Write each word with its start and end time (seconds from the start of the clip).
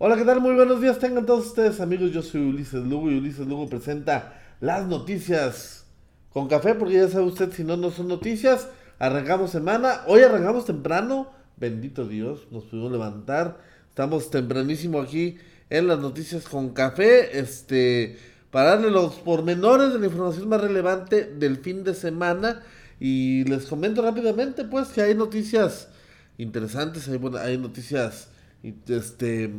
Hola, 0.00 0.16
¿qué 0.16 0.24
tal? 0.24 0.40
Muy 0.40 0.54
buenos 0.54 0.80
días, 0.80 1.00
tengan 1.00 1.26
todos 1.26 1.46
ustedes 1.48 1.80
amigos. 1.80 2.12
Yo 2.12 2.22
soy 2.22 2.40
Ulises 2.42 2.84
Lugo 2.84 3.10
y 3.10 3.18
Ulises 3.18 3.48
Lugo 3.48 3.68
presenta 3.68 4.40
las 4.60 4.86
noticias 4.86 5.86
con 6.32 6.46
café, 6.46 6.76
porque 6.76 6.94
ya 6.94 7.08
sabe 7.08 7.24
usted, 7.24 7.50
si 7.50 7.64
no, 7.64 7.76
no 7.76 7.90
son 7.90 8.06
noticias. 8.06 8.68
Arrancamos 9.00 9.50
semana, 9.50 10.02
hoy 10.06 10.20
arrancamos 10.22 10.66
temprano, 10.66 11.32
bendito 11.56 12.06
Dios, 12.06 12.46
nos 12.52 12.62
pudimos 12.66 12.92
levantar. 12.92 13.58
Estamos 13.88 14.30
tempranísimo 14.30 15.00
aquí 15.00 15.38
en 15.68 15.88
las 15.88 15.98
noticias 15.98 16.44
con 16.44 16.68
café, 16.74 17.36
este, 17.36 18.18
para 18.52 18.76
darle 18.76 18.92
los 18.92 19.16
pormenores 19.16 19.92
de 19.92 19.98
la 19.98 20.06
información 20.06 20.48
más 20.48 20.60
relevante 20.60 21.24
del 21.24 21.56
fin 21.56 21.82
de 21.82 21.94
semana. 21.94 22.62
Y 23.00 23.42
les 23.46 23.66
comento 23.66 24.00
rápidamente, 24.02 24.62
pues, 24.62 24.90
que 24.90 25.02
hay 25.02 25.16
noticias 25.16 25.88
interesantes, 26.36 27.08
hay, 27.08 27.18
hay 27.40 27.58
noticias, 27.58 28.28
este, 28.62 29.50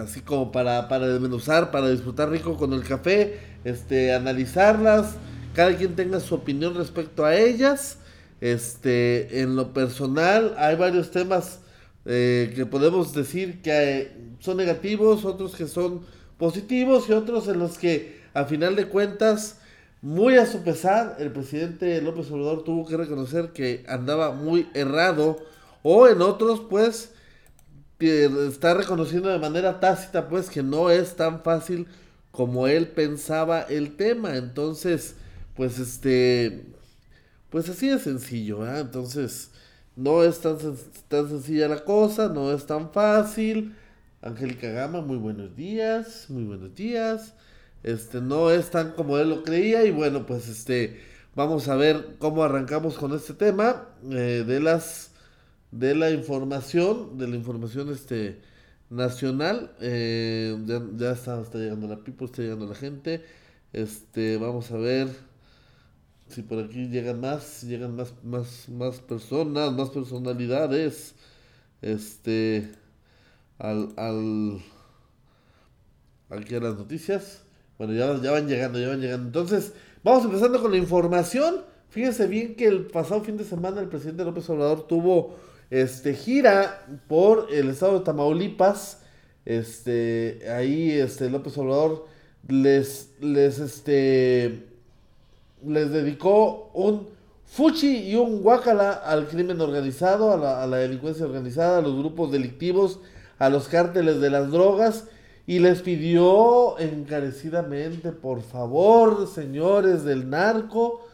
así 0.00 0.20
como 0.20 0.52
para, 0.52 0.88
para 0.88 1.08
desmenuzar, 1.08 1.70
para 1.70 1.90
disfrutar 1.90 2.30
rico 2.30 2.56
con 2.56 2.72
el 2.72 2.82
café, 2.82 3.40
este, 3.64 4.12
analizarlas, 4.12 5.16
cada 5.54 5.76
quien 5.76 5.94
tenga 5.94 6.20
su 6.20 6.34
opinión 6.34 6.74
respecto 6.74 7.24
a 7.24 7.36
ellas. 7.36 7.98
Este, 8.40 9.40
en 9.40 9.54
lo 9.54 9.72
personal, 9.72 10.54
hay 10.58 10.74
varios 10.76 11.10
temas 11.10 11.60
eh, 12.04 12.52
que 12.56 12.66
podemos 12.66 13.14
decir 13.14 13.62
que 13.62 14.10
son 14.40 14.56
negativos, 14.56 15.24
otros 15.24 15.54
que 15.54 15.68
son 15.68 16.02
positivos 16.38 17.08
y 17.08 17.12
otros 17.12 17.46
en 17.46 17.60
los 17.60 17.78
que, 17.78 18.20
a 18.34 18.44
final 18.44 18.74
de 18.74 18.86
cuentas, 18.86 19.58
muy 20.00 20.36
a 20.36 20.46
su 20.46 20.64
pesar, 20.64 21.16
el 21.20 21.30
presidente 21.30 22.02
López 22.02 22.28
Obrador 22.32 22.64
tuvo 22.64 22.84
que 22.84 22.96
reconocer 22.96 23.50
que 23.52 23.84
andaba 23.86 24.32
muy 24.32 24.68
errado, 24.74 25.38
o 25.84 26.08
en 26.08 26.20
otros, 26.22 26.62
pues, 26.68 27.12
está 28.08 28.74
reconociendo 28.74 29.28
de 29.28 29.38
manera 29.38 29.80
tácita 29.80 30.28
pues 30.28 30.50
que 30.50 30.62
no 30.62 30.90
es 30.90 31.16
tan 31.16 31.42
fácil 31.42 31.86
como 32.30 32.66
él 32.66 32.88
pensaba 32.88 33.62
el 33.62 33.96
tema. 33.96 34.36
Entonces, 34.36 35.16
pues 35.54 35.78
este, 35.78 36.66
pues 37.50 37.68
así 37.68 37.88
de 37.88 37.98
sencillo, 37.98 38.66
Entonces, 38.76 39.50
no 39.96 40.24
es 40.24 40.40
tan, 40.40 40.58
tan 41.08 41.28
sencilla 41.28 41.68
la 41.68 41.84
cosa, 41.84 42.28
no 42.28 42.52
es 42.52 42.66
tan 42.66 42.90
fácil. 42.92 43.76
Angélica 44.22 44.70
Gama, 44.70 45.00
muy 45.02 45.16
buenos 45.16 45.56
días, 45.56 46.26
muy 46.28 46.44
buenos 46.44 46.74
días. 46.74 47.34
Este, 47.82 48.20
no 48.20 48.50
es 48.50 48.70
tan 48.70 48.92
como 48.92 49.18
él 49.18 49.28
lo 49.30 49.42
creía 49.42 49.84
y 49.84 49.90
bueno, 49.90 50.26
pues 50.26 50.48
este, 50.48 51.00
vamos 51.34 51.68
a 51.68 51.76
ver 51.76 52.16
cómo 52.18 52.44
arrancamos 52.44 52.96
con 52.96 53.12
este 53.14 53.34
tema 53.34 53.88
eh, 54.10 54.44
de 54.46 54.60
las 54.60 55.11
de 55.72 55.94
la 55.94 56.10
información, 56.10 57.18
de 57.18 57.26
la 57.26 57.34
información 57.36 57.90
este 57.90 58.40
nacional. 58.90 59.74
Eh, 59.80 60.56
ya, 60.66 61.12
está, 61.12 61.40
está, 61.40 61.58
llegando 61.58 61.88
la 61.88 61.96
pipo, 61.96 62.26
está 62.26 62.42
llegando 62.42 62.66
la 62.66 62.74
gente. 62.74 63.24
Este, 63.72 64.36
vamos 64.36 64.70
a 64.70 64.76
ver 64.76 65.08
si 66.28 66.42
por 66.42 66.62
aquí 66.62 66.88
llegan 66.88 67.20
más, 67.20 67.62
llegan 67.62 67.96
más, 67.96 68.12
más, 68.22 68.68
más 68.68 69.00
personas, 69.00 69.72
más 69.72 69.90
personalidades. 69.90 71.14
Este, 71.80 72.70
al, 73.58 73.92
al, 73.96 74.60
aquí 76.28 76.54
a 76.54 76.60
las 76.60 76.76
noticias. 76.76 77.42
Bueno, 77.78 77.94
ya, 77.94 78.20
ya 78.22 78.30
van 78.30 78.46
llegando, 78.46 78.78
ya 78.78 78.88
van 78.88 79.00
llegando. 79.00 79.26
Entonces, 79.26 79.72
vamos 80.04 80.24
empezando 80.26 80.60
con 80.60 80.70
la 80.70 80.76
información. 80.76 81.64
Fíjense 81.88 82.26
bien 82.26 82.56
que 82.56 82.66
el 82.66 82.86
pasado 82.86 83.22
fin 83.22 83.36
de 83.36 83.44
semana 83.44 83.80
el 83.80 83.88
presidente 83.88 84.24
López 84.24 84.48
Obrador 84.50 84.86
tuvo 84.86 85.36
este, 85.72 86.12
gira 86.12 86.84
por 87.08 87.48
el 87.50 87.70
estado 87.70 87.98
de 87.98 88.04
Tamaulipas. 88.04 88.98
Este, 89.46 90.42
ahí 90.54 90.90
este, 90.90 91.30
López 91.30 91.56
Obrador 91.56 92.06
les, 92.46 93.10
les, 93.20 93.58
este, 93.58 94.66
les 95.66 95.90
dedicó 95.90 96.70
un 96.74 97.08
fuchi 97.46 98.10
y 98.10 98.16
un 98.16 98.42
guacala 98.42 98.92
al 98.92 99.28
crimen 99.28 99.62
organizado, 99.62 100.30
a 100.32 100.36
la, 100.36 100.62
a 100.62 100.66
la 100.66 100.76
delincuencia 100.76 101.24
organizada, 101.24 101.78
a 101.78 101.82
los 101.82 101.96
grupos 101.96 102.30
delictivos, 102.30 103.00
a 103.38 103.48
los 103.48 103.66
cárteles 103.68 104.20
de 104.20 104.28
las 104.28 104.50
drogas 104.50 105.06
y 105.46 105.58
les 105.58 105.80
pidió 105.80 106.78
encarecidamente, 106.78 108.12
por 108.12 108.42
favor, 108.42 109.26
señores 109.26 110.04
del 110.04 110.28
narco, 110.28 111.08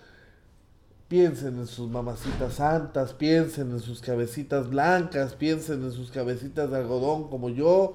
Piensen 1.08 1.58
en 1.58 1.66
sus 1.66 1.88
mamacitas 1.88 2.54
santas, 2.54 3.14
piensen 3.14 3.70
en 3.70 3.80
sus 3.80 4.02
cabecitas 4.02 4.69
blancas, 4.69 5.34
piensen 5.34 5.82
en 5.82 5.92
sus 5.92 6.10
cabecitas 6.10 6.70
de 6.70 6.76
algodón 6.76 7.30
como 7.30 7.48
yo. 7.48 7.94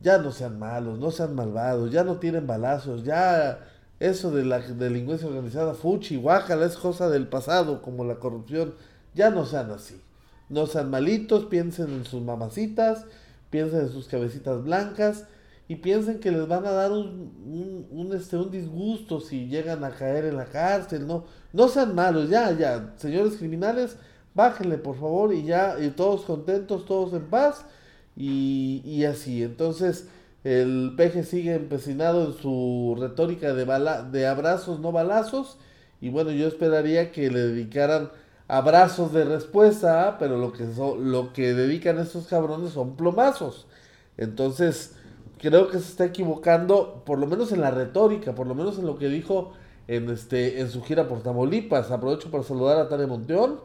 Ya 0.00 0.18
no 0.18 0.30
sean 0.30 0.58
malos, 0.58 0.98
no 1.00 1.10
sean 1.10 1.34
malvados, 1.34 1.90
ya 1.90 2.04
no 2.04 2.18
tienen 2.18 2.46
balazos, 2.46 3.02
ya 3.02 3.58
eso 3.98 4.30
de 4.30 4.44
la 4.44 4.60
delincuencia 4.60 5.26
organizada, 5.26 5.74
fuchi, 5.74 6.16
guácala, 6.16 6.66
es 6.66 6.76
cosa 6.76 7.08
del 7.10 7.26
pasado, 7.26 7.82
como 7.82 8.04
la 8.04 8.16
corrupción. 8.16 8.74
Ya 9.12 9.30
no 9.30 9.44
sean 9.44 9.72
así. 9.72 10.00
No 10.48 10.66
sean 10.66 10.88
malitos, 10.88 11.46
piensen 11.46 11.90
en 11.90 12.04
sus 12.04 12.22
mamacitas, 12.22 13.06
piensen 13.50 13.80
en 13.80 13.92
sus 13.92 14.06
cabecitas 14.06 14.62
blancas 14.62 15.24
y 15.70 15.76
piensen 15.76 16.18
que 16.18 16.32
les 16.32 16.48
van 16.48 16.66
a 16.66 16.72
dar 16.72 16.90
un, 16.90 17.86
un, 17.92 18.12
este, 18.12 18.36
un 18.36 18.50
disgusto 18.50 19.20
si 19.20 19.46
llegan 19.46 19.84
a 19.84 19.90
caer 19.90 20.24
en 20.24 20.36
la 20.36 20.46
cárcel, 20.46 21.06
no, 21.06 21.26
no 21.52 21.68
sean 21.68 21.94
malos, 21.94 22.28
ya, 22.28 22.50
ya, 22.50 22.92
señores 22.96 23.36
criminales, 23.36 23.96
bájenle 24.34 24.78
por 24.78 24.96
favor 24.96 25.32
y 25.32 25.44
ya, 25.44 25.76
y 25.80 25.90
todos 25.90 26.22
contentos, 26.22 26.86
todos 26.86 27.12
en 27.12 27.30
paz 27.30 27.64
y, 28.16 28.82
y 28.84 29.04
así, 29.04 29.44
entonces 29.44 30.08
el 30.42 30.94
peje 30.96 31.22
sigue 31.22 31.54
empecinado 31.54 32.26
en 32.26 32.32
su 32.32 32.96
retórica 32.98 33.54
de, 33.54 33.64
de 34.10 34.26
abrazos, 34.26 34.80
no 34.80 34.90
balazos, 34.90 35.56
y 36.00 36.10
bueno, 36.10 36.32
yo 36.32 36.48
esperaría 36.48 37.12
que 37.12 37.30
le 37.30 37.38
dedicaran 37.38 38.10
abrazos 38.48 39.12
de 39.12 39.24
respuesta, 39.24 40.16
pero 40.18 40.36
lo 40.36 40.52
que, 40.52 40.66
lo 40.98 41.32
que 41.32 41.54
dedican 41.54 42.00
estos 42.00 42.26
cabrones 42.26 42.72
son 42.72 42.96
plomazos, 42.96 43.68
entonces 44.16 44.96
creo 45.40 45.68
que 45.68 45.78
se 45.78 45.90
está 45.90 46.04
equivocando, 46.04 47.02
por 47.04 47.18
lo 47.18 47.26
menos 47.26 47.52
en 47.52 47.60
la 47.60 47.70
retórica, 47.70 48.34
por 48.34 48.46
lo 48.46 48.54
menos 48.54 48.78
en 48.78 48.86
lo 48.86 48.98
que 48.98 49.08
dijo 49.08 49.52
en, 49.88 50.08
este, 50.10 50.60
en 50.60 50.68
su 50.68 50.82
gira 50.82 51.08
por 51.08 51.22
Tamaulipas. 51.22 51.90
Aprovecho 51.90 52.30
para 52.30 52.44
saludar 52.44 52.78
a 52.78 52.88
Tania 52.88 53.06
Monteón, 53.06 53.60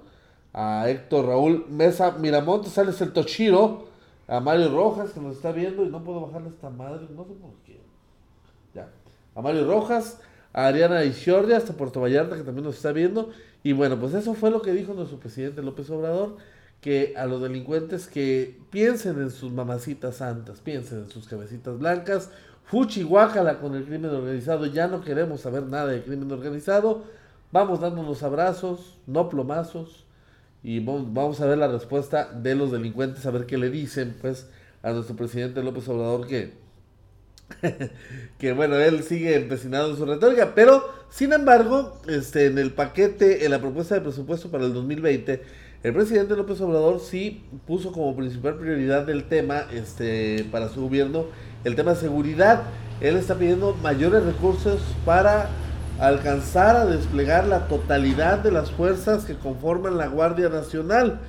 a 0.54 0.90
Héctor 0.90 1.28
Raúl 1.28 1.66
Mesa 1.70 2.12
Miramontes, 2.18 2.72
sales 2.72 3.00
el 3.02 3.14
Tochiro, 3.14 3.86
a 4.28 4.40
Mario 4.40 4.70
Rojas 4.70 5.12
que 5.12 5.20
nos 5.20 5.36
está 5.36 5.52
viendo 5.52 5.86
y 5.86 5.90
no 5.90 6.04
puedo 6.04 6.22
bajarle 6.28 6.50
esta 6.50 6.70
madre, 6.70 7.08
no 7.16 7.26
sé 7.26 7.34
por 7.34 7.52
qué. 7.66 7.80
Ya. 8.74 8.90
A 9.36 9.42
Mario 9.42 9.68
Rojas, 9.68 10.22
a 10.54 10.68
Ariana 10.68 11.04
Isiordia, 11.04 11.58
hasta 11.58 11.74
Puerto 11.74 12.02
Vallarta 12.02 12.38
que 12.38 12.44
también 12.44 12.66
nos 12.66 12.78
está 12.78 12.92
viendo. 12.92 13.30
Y 13.64 13.74
bueno, 13.74 14.00
pues 14.00 14.14
eso 14.14 14.34
fue 14.34 14.50
lo 14.50 14.62
que 14.62 14.72
dijo 14.72 14.94
nuestro 14.94 15.20
presidente 15.20 15.62
López 15.62 15.90
Obrador 15.90 16.38
que 16.82 17.14
a 17.18 17.26
los 17.26 17.42
delincuentes 17.42 18.08
que 18.08 18.60
piensen 18.70 19.20
en 19.22 19.32
sus 19.32 19.52
mamacitas 19.52 20.18
santas, 20.18 20.60
piensen 20.60 21.00
en 21.00 21.10
sus 21.10 21.28
cabecitas 21.28 21.80
blancas, 21.80 22.30
fuchi 22.66 23.04
guácala 23.04 23.60
con 23.60 23.76
el 23.76 23.86
crimen 23.86 24.12
organizado, 24.12 24.66
ya 24.66 24.88
no 24.88 25.02
queremos 25.02 25.42
saber 25.42 25.64
nada 25.64 25.88
de 25.88 26.04
crimen 26.04 26.32
organizado, 26.32 27.04
vamos 27.52 27.80
dándonos 27.80 28.22
abrazos, 28.24 28.98
no 29.08 29.30
plomazos, 29.30 30.06
y 30.64 30.80
vamos, 30.80 31.42
a 31.42 31.46
ver 31.46 31.60
la 31.60 31.68
respuesta 31.68 32.28
de 32.34 32.56
los 32.56 32.72
delincuentes, 32.72 33.24
a 33.28 33.32
ver 33.32 33.46
qué 33.46 33.56
le 33.56 33.70
dicen, 33.70 34.18
pues, 34.20 34.50
a 34.82 34.92
nuestro 34.94 35.16
presidente 35.16 35.62
López 35.62 35.88
Obrador 35.90 36.26
que, 36.26 36.54
que 38.38 38.54
bueno, 38.54 38.76
él 38.76 39.04
sigue 39.04 39.36
empecinado 39.36 39.92
en 39.92 39.98
su 39.98 40.06
retórica, 40.06 40.54
pero, 40.56 40.84
sin 41.10 41.34
embargo, 41.34 42.00
este, 42.08 42.48
en 42.48 42.58
el 42.58 42.72
paquete, 42.72 43.46
en 43.46 43.52
la 43.52 43.62
propuesta 43.62 43.96
de 43.96 44.02
presupuesto 44.02 44.50
para 44.50 44.66
el 44.66 44.74
2020, 44.74 45.42
el 45.84 45.94
presidente 45.94 46.36
López 46.36 46.60
Obrador 46.62 47.00
sí 47.00 47.44
puso 47.68 47.92
como 47.92 48.16
principal 48.16 48.56
prioridad 48.56 49.06
del 49.06 49.26
tema 49.26 49.66
este, 49.72 50.44
para 50.52 50.70
su 50.70 50.82
gobierno 50.82 51.26
el 51.64 51.76
tema 51.76 51.92
de 51.92 52.00
seguridad. 52.00 52.64
Él 53.02 53.18
está 53.18 53.36
pidiendo 53.36 53.76
mayores 53.84 54.24
recursos 54.24 54.82
para 55.06 55.50
alcanzar 56.00 56.76
a 56.76 56.86
desplegar 56.86 57.46
la 57.46 57.68
totalidad 57.68 58.40
de 58.40 58.52
las 58.52 58.72
fuerzas 58.72 59.26
que 59.26 59.36
conforman 59.36 59.98
la 59.98 60.08
Guardia 60.08 60.50
Nacional. 60.50 61.20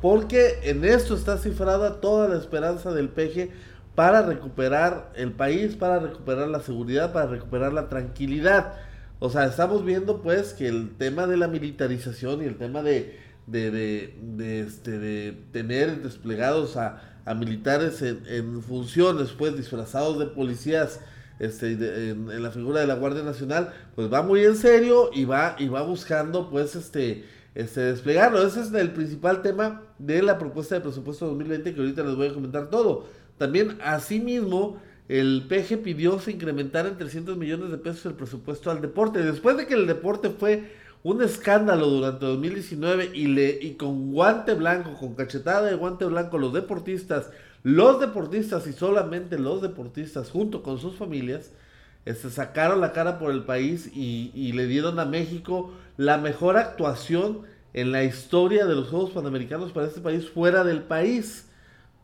Porque 0.00 0.60
en 0.62 0.84
esto 0.84 1.16
está 1.16 1.38
cifrada 1.38 2.00
toda 2.00 2.28
la 2.28 2.36
esperanza 2.36 2.92
del 2.92 3.08
PG 3.08 3.50
para 3.98 4.22
recuperar 4.22 5.10
el 5.16 5.32
país, 5.32 5.74
para 5.74 5.98
recuperar 5.98 6.46
la 6.46 6.60
seguridad, 6.60 7.12
para 7.12 7.26
recuperar 7.26 7.72
la 7.72 7.88
tranquilidad. 7.88 8.74
O 9.18 9.28
sea, 9.28 9.46
estamos 9.46 9.84
viendo 9.84 10.22
pues 10.22 10.52
que 10.52 10.68
el 10.68 10.96
tema 10.96 11.26
de 11.26 11.36
la 11.36 11.48
militarización 11.48 12.40
y 12.40 12.44
el 12.44 12.56
tema 12.58 12.84
de 12.84 13.18
de, 13.48 13.72
de, 13.72 14.14
de, 14.22 14.60
este, 14.60 15.32
tener 15.50 16.00
desplegados 16.00 16.76
a, 16.76 17.02
a 17.24 17.34
militares 17.34 18.00
en, 18.02 18.22
en, 18.28 18.62
funciones, 18.62 19.30
pues 19.30 19.56
disfrazados 19.56 20.20
de 20.20 20.26
policías 20.26 21.00
este, 21.40 21.72
en, 21.72 22.30
en, 22.30 22.40
la 22.40 22.52
figura 22.52 22.80
de 22.80 22.86
la 22.86 22.94
Guardia 22.94 23.24
Nacional, 23.24 23.72
pues 23.96 24.12
va 24.12 24.22
muy 24.22 24.44
en 24.44 24.54
serio 24.54 25.10
y 25.12 25.24
va, 25.24 25.56
y 25.58 25.66
va 25.66 25.82
buscando 25.82 26.50
pues 26.50 26.76
este, 26.76 27.24
este 27.54 27.80
desplegarlo. 27.80 28.46
Ese 28.46 28.60
es 28.60 28.72
el 28.72 28.92
principal 28.92 29.42
tema 29.42 29.82
de 29.98 30.22
la 30.22 30.38
propuesta 30.38 30.74
de 30.74 30.80
presupuesto 30.80 31.26
2020 31.26 31.74
que 31.74 31.80
ahorita 31.80 32.02
les 32.02 32.14
voy 32.14 32.28
a 32.28 32.34
comentar 32.34 32.70
todo. 32.70 33.06
también 33.38 33.78
asimismo 33.82 34.80
el 35.08 35.46
PG 35.48 35.82
pidió 35.82 36.18
se 36.18 36.32
incrementara 36.32 36.88
en 36.88 36.98
300 36.98 37.36
millones 37.36 37.70
de 37.70 37.78
pesos 37.78 38.04
el 38.06 38.14
presupuesto 38.14 38.70
al 38.70 38.82
deporte. 38.82 39.22
Después 39.22 39.56
de 39.56 39.66
que 39.66 39.74
el 39.74 39.86
deporte 39.86 40.28
fue 40.28 40.70
un 41.02 41.22
escándalo 41.22 41.86
durante 41.86 42.26
2019 42.26 43.12
y, 43.14 43.28
le, 43.28 43.58
y 43.60 43.74
con 43.74 44.12
guante 44.12 44.52
blanco, 44.54 44.94
con 44.98 45.14
cachetada 45.14 45.62
de 45.62 45.76
guante 45.76 46.04
blanco, 46.04 46.36
los 46.36 46.52
deportistas, 46.52 47.30
los 47.62 48.00
deportistas 48.00 48.66
y 48.66 48.74
solamente 48.74 49.38
los 49.38 49.62
deportistas 49.62 50.30
junto 50.30 50.62
con 50.62 50.78
sus 50.78 50.96
familias, 50.96 51.52
este, 52.04 52.28
sacaron 52.28 52.80
la 52.82 52.92
cara 52.92 53.18
por 53.18 53.30
el 53.30 53.44
país 53.44 53.90
y 53.94 54.52
le 54.52 54.66
dieron 54.66 54.98
a 54.98 55.06
México 55.06 55.72
la 55.98 56.16
mejor 56.16 56.56
actuación 56.56 57.42
en 57.74 57.92
la 57.92 58.04
historia 58.04 58.64
de 58.64 58.74
los 58.74 58.88
Juegos 58.88 59.10
Panamericanos 59.10 59.72
para 59.72 59.86
este 59.86 60.00
país 60.00 60.30
fuera 60.30 60.64
del 60.64 60.82
país 60.82 61.50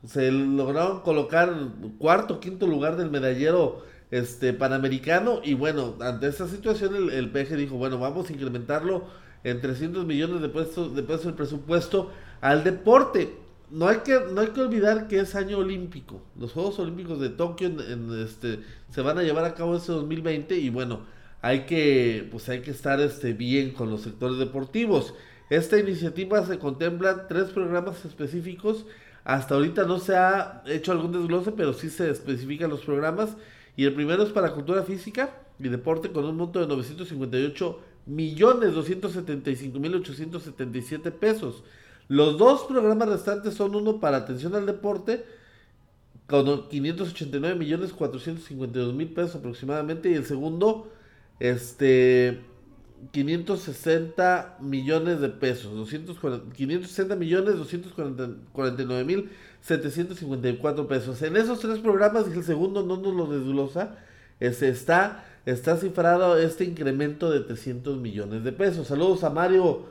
se 0.06 0.30
lograron 0.30 1.00
colocar 1.00 1.50
cuarto, 1.98 2.40
quinto 2.40 2.66
lugar 2.66 2.96
del 2.96 3.10
medallero 3.10 3.82
este 4.10 4.52
panamericano 4.52 5.40
y 5.42 5.54
bueno, 5.54 5.94
ante 6.00 6.26
esta 6.28 6.46
situación 6.46 6.94
el, 6.94 7.10
el 7.10 7.30
PG 7.30 7.56
dijo, 7.56 7.76
bueno, 7.76 7.98
vamos 7.98 8.28
a 8.28 8.32
incrementarlo 8.34 9.04
en 9.44 9.60
300 9.60 10.04
millones 10.04 10.42
de 10.42 10.48
pesos 10.48 10.94
de 10.94 11.02
pesos 11.02 11.26
el 11.26 11.34
presupuesto 11.34 12.10
al 12.40 12.64
deporte. 12.64 13.36
No 13.70 13.88
hay 13.88 13.98
que 13.98 14.20
no 14.32 14.40
hay 14.40 14.48
que 14.48 14.60
olvidar 14.60 15.08
que 15.08 15.20
es 15.20 15.34
año 15.34 15.58
olímpico. 15.58 16.20
Los 16.38 16.52
Juegos 16.52 16.78
Olímpicos 16.78 17.18
de 17.20 17.30
Tokio 17.30 17.68
en, 17.68 18.22
este 18.22 18.60
se 18.90 19.00
van 19.00 19.18
a 19.18 19.22
llevar 19.22 19.44
a 19.44 19.54
cabo 19.54 19.76
este 19.76 19.92
2020 19.92 20.56
y 20.56 20.70
bueno, 20.70 21.00
hay 21.44 21.66
que 21.66 22.26
pues 22.30 22.48
hay 22.48 22.62
que 22.62 22.70
estar 22.70 23.02
este 23.02 23.34
bien 23.34 23.72
con 23.72 23.90
los 23.90 24.00
sectores 24.00 24.38
deportivos. 24.38 25.12
Esta 25.50 25.78
iniciativa 25.78 26.44
se 26.46 26.58
contempla 26.58 27.28
tres 27.28 27.50
programas 27.50 28.02
específicos 28.06 28.86
hasta 29.24 29.54
ahorita 29.54 29.84
no 29.84 29.98
se 29.98 30.16
ha 30.16 30.62
hecho 30.66 30.92
algún 30.92 31.12
desglose, 31.12 31.52
pero 31.52 31.74
sí 31.74 31.90
se 31.90 32.10
especifican 32.10 32.70
los 32.70 32.80
programas. 32.80 33.36
Y 33.76 33.84
el 33.84 33.92
primero 33.92 34.22
es 34.22 34.30
para 34.30 34.52
cultura 34.52 34.84
física 34.84 35.34
y 35.58 35.68
deporte 35.68 36.12
con 36.12 36.24
un 36.24 36.36
monto 36.36 36.60
de 36.60 36.66
958 36.66 37.80
millones 38.06 38.72
275 38.72 39.78
mil 39.78 39.94
877 39.96 41.10
pesos. 41.10 41.62
Los 42.08 42.38
dos 42.38 42.62
programas 42.62 43.08
restantes 43.08 43.52
son 43.52 43.74
uno 43.74 44.00
para 44.00 44.16
atención 44.16 44.54
al 44.54 44.64
deporte 44.64 45.26
con 46.26 46.68
589 46.70 47.58
millones 47.58 47.92
452 47.92 48.94
mil 48.94 49.08
pesos 49.08 49.36
aproximadamente 49.36 50.10
y 50.10 50.14
el 50.14 50.24
segundo 50.24 50.90
este 51.40 52.40
560 53.12 54.58
millones 54.60 55.20
de 55.20 55.28
pesos, 55.28 55.90
560 55.90 57.16
millones 57.16 57.56
249 57.56 59.04
mil 59.04 59.30
754 59.60 60.88
pesos. 60.88 61.22
En 61.22 61.36
esos 61.36 61.60
tres 61.60 61.78
programas, 61.78 62.26
y 62.28 62.36
el 62.36 62.44
segundo 62.44 62.84
no 62.84 62.96
nos 62.96 63.14
lo 63.14 63.26
desglosa, 63.26 63.96
está, 64.40 65.24
está 65.46 65.76
cifrado 65.76 66.38
este 66.38 66.64
incremento 66.64 67.30
de 67.30 67.40
300 67.40 67.98
millones 67.98 68.44
de 68.44 68.52
pesos. 68.52 68.86
Saludos 68.86 69.24
a 69.24 69.30
Mario 69.30 69.86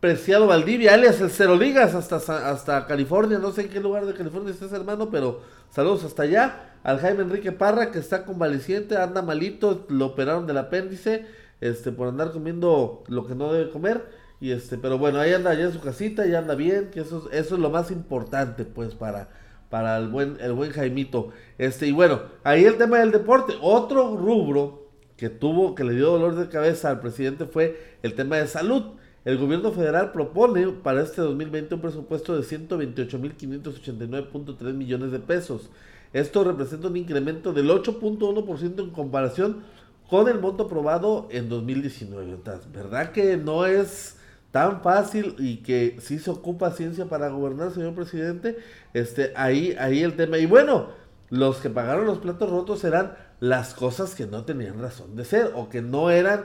Preciado 0.00 0.46
Valdivia, 0.46 0.92
alias 0.92 1.20
el 1.22 1.30
Cero 1.30 1.56
Ligas, 1.56 1.94
hasta, 1.94 2.16
hasta 2.50 2.86
California, 2.86 3.38
no 3.38 3.50
sé 3.50 3.62
en 3.62 3.68
qué 3.70 3.80
lugar 3.80 4.04
de 4.04 4.12
California 4.12 4.52
estás 4.52 4.72
hermano, 4.72 5.10
pero 5.10 5.40
saludos 5.70 6.04
hasta 6.04 6.24
allá. 6.24 6.74
Al 6.82 7.00
Jaime 7.00 7.22
Enrique 7.22 7.50
Parra, 7.50 7.90
que 7.90 7.98
está 7.98 8.26
convaleciente, 8.26 8.96
anda 8.98 9.22
malito, 9.22 9.86
lo 9.88 10.06
operaron 10.06 10.46
del 10.46 10.58
apéndice 10.58 11.24
este, 11.62 11.92
por 11.92 12.08
andar 12.08 12.32
comiendo 12.32 13.04
lo 13.08 13.26
que 13.26 13.34
no 13.34 13.52
debe 13.52 13.70
comer. 13.70 14.04
Y 14.38 14.50
este, 14.50 14.76
pero 14.76 14.98
bueno, 14.98 15.18
ahí 15.18 15.32
anda 15.32 15.54
ya 15.54 15.64
en 15.64 15.72
su 15.72 15.80
casita, 15.80 16.26
ya 16.26 16.40
anda 16.40 16.54
bien, 16.54 16.90
que 16.90 17.00
eso, 17.00 17.30
eso 17.32 17.54
es 17.54 17.60
lo 17.60 17.70
más 17.70 17.90
importante, 17.90 18.64
pues, 18.66 18.94
para, 18.94 19.30
para 19.70 19.96
el 19.96 20.08
buen, 20.08 20.36
el 20.40 20.52
buen 20.52 20.72
Jaimito. 20.72 21.30
Este, 21.56 21.86
y 21.86 21.92
bueno, 21.92 22.20
ahí 22.44 22.66
el 22.66 22.76
tema 22.76 22.98
del 22.98 23.12
deporte. 23.12 23.54
Otro 23.62 24.14
rubro 24.14 24.90
que 25.16 25.30
tuvo, 25.30 25.74
que 25.74 25.84
le 25.84 25.94
dio 25.94 26.10
dolor 26.10 26.34
de 26.34 26.48
cabeza 26.50 26.90
al 26.90 27.00
presidente 27.00 27.46
fue 27.46 27.96
el 28.02 28.14
tema 28.14 28.36
de 28.36 28.46
salud. 28.46 28.96
El 29.26 29.36
gobierno 29.38 29.72
federal 29.72 30.12
propone 30.12 30.68
para 30.68 31.02
este 31.02 31.20
2020 31.20 31.74
un 31.74 31.80
presupuesto 31.80 32.36
de 32.36 32.42
128.589.3 32.42 34.72
millones 34.72 35.10
de 35.10 35.18
pesos. 35.18 35.68
Esto 36.12 36.44
representa 36.44 36.86
un 36.86 36.96
incremento 36.96 37.52
del 37.52 37.68
8.1% 37.68 38.84
en 38.84 38.90
comparación 38.90 39.64
con 40.08 40.28
el 40.28 40.38
monto 40.38 40.66
aprobado 40.66 41.26
en 41.32 41.48
2019. 41.48 42.36
¿Verdad 42.72 43.10
que 43.10 43.36
no 43.36 43.66
es 43.66 44.16
tan 44.52 44.80
fácil 44.80 45.34
y 45.40 45.56
que 45.56 45.96
sí 45.98 46.20
se 46.20 46.30
ocupa 46.30 46.70
ciencia 46.70 47.06
para 47.06 47.28
gobernar, 47.28 47.72
señor 47.72 47.96
presidente? 47.96 48.58
Este, 48.94 49.32
ahí, 49.34 49.74
ahí 49.80 50.04
el 50.04 50.14
tema. 50.14 50.38
Y 50.38 50.46
bueno, 50.46 50.90
los 51.30 51.56
que 51.56 51.68
pagaron 51.68 52.06
los 52.06 52.18
platos 52.18 52.48
rotos 52.48 52.84
eran 52.84 53.16
las 53.40 53.74
cosas 53.74 54.14
que 54.14 54.26
no 54.26 54.44
tenían 54.44 54.80
razón 54.80 55.16
de 55.16 55.24
ser 55.24 55.50
o 55.56 55.68
que 55.68 55.82
no 55.82 56.10
eran 56.10 56.44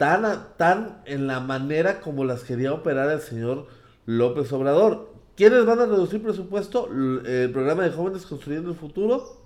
tan, 0.00 0.56
tan 0.56 1.02
en 1.04 1.26
la 1.26 1.40
manera 1.40 2.00
como 2.00 2.24
las 2.24 2.42
quería 2.42 2.72
operar 2.72 3.10
el 3.10 3.20
señor 3.20 3.66
López 4.06 4.50
Obrador. 4.50 5.12
¿Quiénes 5.36 5.66
van 5.66 5.78
a 5.78 5.84
reducir 5.84 6.22
presupuesto? 6.22 6.86
El 6.86 7.50
programa 7.52 7.82
de 7.82 7.90
jóvenes 7.90 8.24
construyendo 8.24 8.70
el 8.70 8.76
futuro 8.76 9.44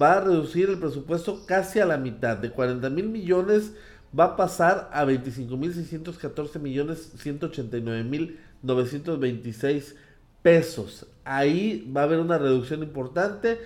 va 0.00 0.14
a 0.14 0.20
reducir 0.20 0.68
el 0.68 0.80
presupuesto 0.80 1.46
casi 1.46 1.78
a 1.78 1.86
la 1.86 1.96
mitad. 1.96 2.36
De 2.36 2.50
40 2.50 2.90
mil 2.90 3.08
millones 3.08 3.72
va 4.18 4.24
a 4.24 4.36
pasar 4.36 4.90
a 4.92 5.04
25 5.04 5.56
mil 5.56 5.72
614 5.72 6.58
millones 6.58 7.12
189 7.16 8.02
mil 8.02 8.40
926 8.62 9.94
pesos. 10.42 11.06
Ahí 11.24 11.88
va 11.96 12.00
a 12.00 12.04
haber 12.04 12.18
una 12.18 12.36
reducción 12.36 12.82
importante. 12.82 13.60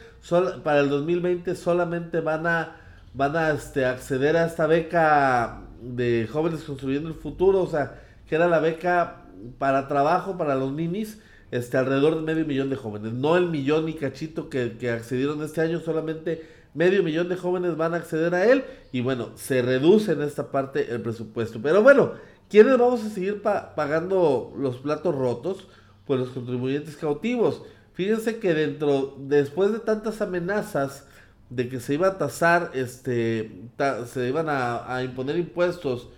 para 0.62 0.80
el 0.80 0.90
2020 0.90 1.54
solamente 1.54 2.20
van 2.20 2.46
a, 2.46 2.76
van 3.14 3.34
a 3.34 3.48
este, 3.52 3.86
acceder 3.86 4.36
a 4.36 4.44
esta 4.44 4.66
beca 4.66 5.62
de 5.82 6.28
jóvenes 6.30 6.62
construyendo 6.62 7.08
el 7.08 7.14
futuro. 7.14 7.62
O 7.62 7.66
sea, 7.66 8.02
que 8.28 8.34
era 8.34 8.48
la 8.48 8.60
beca 8.60 9.24
para 9.58 9.88
trabajo 9.88 10.36
para 10.36 10.54
los 10.54 10.72
ninis 10.72 11.20
este, 11.50 11.76
alrededor 11.76 12.16
de 12.16 12.22
medio 12.22 12.46
millón 12.46 12.70
de 12.70 12.76
jóvenes. 12.76 13.12
No 13.12 13.36
el 13.36 13.48
millón 13.48 13.88
y 13.88 13.94
cachito 13.94 14.48
que, 14.50 14.76
que, 14.78 14.90
accedieron 14.90 15.42
este 15.42 15.60
año, 15.60 15.80
solamente 15.80 16.46
medio 16.74 17.02
millón 17.02 17.28
de 17.28 17.36
jóvenes 17.36 17.76
van 17.76 17.94
a 17.94 17.98
acceder 17.98 18.34
a 18.34 18.44
él. 18.44 18.64
Y 18.92 19.00
bueno, 19.00 19.30
se 19.36 19.62
reduce 19.62 20.12
en 20.12 20.22
esta 20.22 20.50
parte 20.50 20.92
el 20.92 21.00
presupuesto. 21.00 21.60
Pero 21.62 21.82
bueno, 21.82 22.12
¿quiénes 22.50 22.78
vamos 22.78 23.04
a 23.04 23.10
seguir 23.10 23.42
pagando 23.42 24.52
los 24.56 24.76
platos 24.76 25.14
rotos? 25.14 25.68
Pues 26.06 26.20
los 26.20 26.30
contribuyentes 26.30 26.96
cautivos. 26.96 27.62
Fíjense 27.94 28.38
que 28.38 28.54
dentro, 28.54 29.16
después 29.18 29.72
de 29.72 29.80
tantas 29.80 30.22
amenazas 30.22 31.07
de 31.50 31.68
que 31.68 31.80
se 31.80 31.94
iba 31.94 32.08
a 32.08 32.18
tasar, 32.18 32.70
este, 32.74 33.50
se 34.06 34.28
iban 34.28 34.48
a, 34.48 34.94
a 34.94 35.02
imponer 35.02 35.36
impuestos 35.36 36.08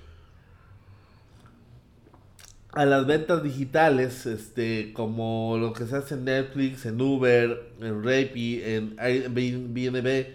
a 2.73 2.85
las 2.87 3.07
ventas 3.07 3.43
digitales, 3.43 4.27
este, 4.27 4.93
como 4.93 5.57
lo 5.59 5.73
que 5.73 5.87
se 5.87 5.97
hace 5.97 6.15
en 6.15 6.25
Netflix, 6.25 6.87
en 6.87 7.01
Uber, 7.01 7.73
en 7.81 8.05
Rappi, 8.05 8.63
en 8.63 8.97
Airbnb, 8.99 10.27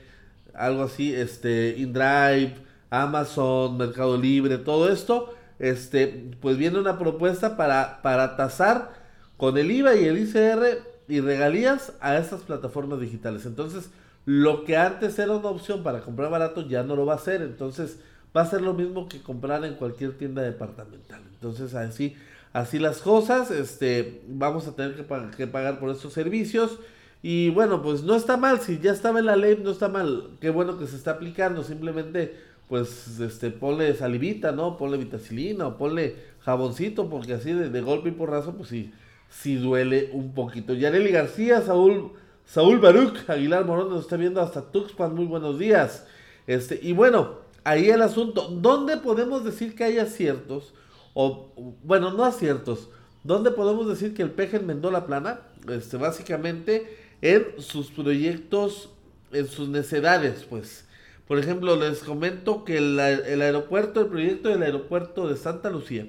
algo 0.53 0.83
así, 0.83 1.13
este, 1.13 1.75
InDrive, 1.77 2.55
Amazon, 2.89 3.77
Mercado 3.77 4.17
Libre, 4.17 4.57
todo 4.57 4.89
esto, 4.91 5.33
este, 5.59 6.31
pues 6.41 6.57
viene 6.57 6.79
una 6.79 6.99
propuesta 6.99 7.55
para, 7.55 8.01
para 8.01 8.35
tasar 8.35 8.93
con 9.37 9.57
el 9.57 9.71
IVA 9.71 9.95
y 9.95 10.05
el 10.05 10.17
ICR 10.19 10.81
y 11.07 11.21
regalías 11.21 11.93
a 12.01 12.17
estas 12.17 12.41
plataformas 12.41 12.99
digitales. 12.99 13.45
Entonces, 13.45 13.89
lo 14.25 14.63
que 14.63 14.75
antes 14.75 15.17
era 15.19 15.33
una 15.33 15.49
opción 15.49 15.83
para 15.83 16.01
comprar 16.01 16.31
barato 16.31 16.67
ya 16.67 16.83
no 16.83 16.95
lo 16.95 17.05
va 17.05 17.15
a 17.15 17.19
ser. 17.19 17.41
Entonces, 17.41 17.99
va 18.35 18.41
a 18.41 18.45
ser 18.45 18.61
lo 18.61 18.73
mismo 18.73 19.07
que 19.07 19.21
comprar 19.21 19.63
en 19.63 19.75
cualquier 19.75 20.17
tienda 20.17 20.41
departamental. 20.41 21.21
Entonces, 21.33 21.73
así, 21.75 22.15
así 22.53 22.79
las 22.79 22.99
cosas, 22.99 23.51
este, 23.51 24.23
vamos 24.27 24.67
a 24.67 24.75
tener 24.75 24.95
que, 24.95 25.47
pagar 25.47 25.79
por 25.79 25.89
estos 25.89 26.13
servicios. 26.13 26.79
Y 27.21 27.49
bueno, 27.51 27.81
pues 27.81 28.03
no 28.03 28.15
está 28.15 28.37
mal, 28.37 28.59
si 28.59 28.79
ya 28.79 28.91
estaba 28.91 29.19
en 29.19 29.25
la 29.25 29.35
ley, 29.35 29.59
no 29.63 29.71
está 29.71 29.87
mal. 29.87 30.31
Qué 30.41 30.49
bueno 30.49 30.77
que 30.77 30.85
se 30.85 30.95
está 30.95 31.11
aplicando, 31.11 31.63
simplemente 31.63 32.35
pues 32.67 33.19
este 33.19 33.51
ponle 33.51 33.93
salivita, 33.93 34.51
¿no? 34.51 34.77
Ponle 34.77 34.97
vitacilina 34.97 35.67
o 35.67 35.77
ponle 35.77 36.15
jaboncito, 36.41 37.09
porque 37.09 37.33
así 37.33 37.53
de, 37.53 37.81
golpe 37.81 38.09
y 38.09 38.11
porrazo, 38.11 38.55
pues 38.55 38.69
sí, 38.69 38.91
sí 39.29 39.55
duele 39.55 40.09
un 40.13 40.33
poquito. 40.33 40.73
Yareli 40.73 41.11
García, 41.11 41.61
Saúl, 41.61 42.13
Saúl 42.45 42.79
Baruch, 42.79 43.27
Aguilar 43.27 43.65
Morón 43.65 43.89
nos 43.89 44.01
está 44.01 44.17
viendo 44.17 44.39
hasta 44.39 44.61
Tuxpan, 44.61 45.13
muy 45.13 45.25
buenos 45.25 45.57
días. 45.59 46.05
Este, 46.47 46.79
y 46.81 46.93
bueno, 46.93 47.39
ahí 47.63 47.89
el 47.89 48.01
asunto. 48.01 48.47
¿Dónde 48.49 48.97
podemos 48.97 49.43
decir 49.43 49.75
que 49.75 49.83
hay 49.83 49.97
aciertos? 49.97 50.73
O, 51.13 51.51
bueno, 51.83 52.11
no 52.11 52.23
aciertos. 52.23 52.89
¿Dónde 53.23 53.51
podemos 53.51 53.87
decir 53.87 54.13
que 54.13 54.21
el 54.21 54.31
peje 54.31 54.57
enmendó 54.57 54.91
la 54.91 55.05
plana? 55.05 55.41
Este, 55.67 55.97
básicamente 55.97 56.97
en 57.21 57.45
sus 57.57 57.89
proyectos, 57.89 58.89
en 59.31 59.47
sus 59.47 59.67
necesidades, 59.67 60.45
pues. 60.47 60.85
Por 61.27 61.39
ejemplo, 61.39 61.75
les 61.75 62.03
comento 62.03 62.63
que 62.63 62.77
el, 62.77 62.99
aeropuerto, 62.99 64.01
el 64.01 64.07
proyecto 64.07 64.49
del 64.49 64.61
aeropuerto 64.61 65.27
de 65.27 65.35
Santa 65.35 65.71
Lucía, 65.71 66.07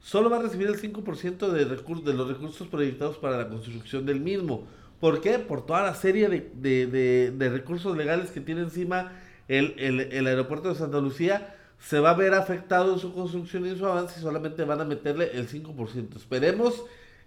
solo 0.00 0.30
va 0.30 0.38
a 0.38 0.42
recibir 0.42 0.68
el 0.68 0.80
5% 0.80 1.50
de, 1.50 1.66
de 1.66 2.14
los 2.14 2.28
recursos 2.28 2.66
proyectados 2.68 3.18
para 3.18 3.36
la 3.36 3.48
construcción 3.50 4.06
del 4.06 4.20
mismo. 4.20 4.66
¿Por 5.00 5.20
qué? 5.20 5.38
Por 5.38 5.64
toda 5.64 5.82
la 5.82 5.94
serie 5.94 6.28
de, 6.28 7.50
recursos 7.50 7.96
legales 7.96 8.30
que 8.30 8.40
tiene 8.40 8.62
encima 8.62 9.12
el, 9.46 9.74
el, 9.78 10.26
aeropuerto 10.26 10.68
de 10.68 10.74
Santa 10.74 10.98
Lucía. 10.98 11.54
Se 11.78 12.00
va 12.00 12.10
a 12.10 12.14
ver 12.14 12.34
afectado 12.34 12.94
en 12.94 12.98
su 12.98 13.14
construcción 13.14 13.64
y 13.64 13.70
en 13.70 13.78
su 13.78 13.86
avance 13.86 14.18
y 14.18 14.22
solamente 14.22 14.64
van 14.64 14.80
a 14.80 14.84
meterle 14.84 15.30
el 15.34 15.48
5%. 15.48 16.16
Esperemos 16.16 16.84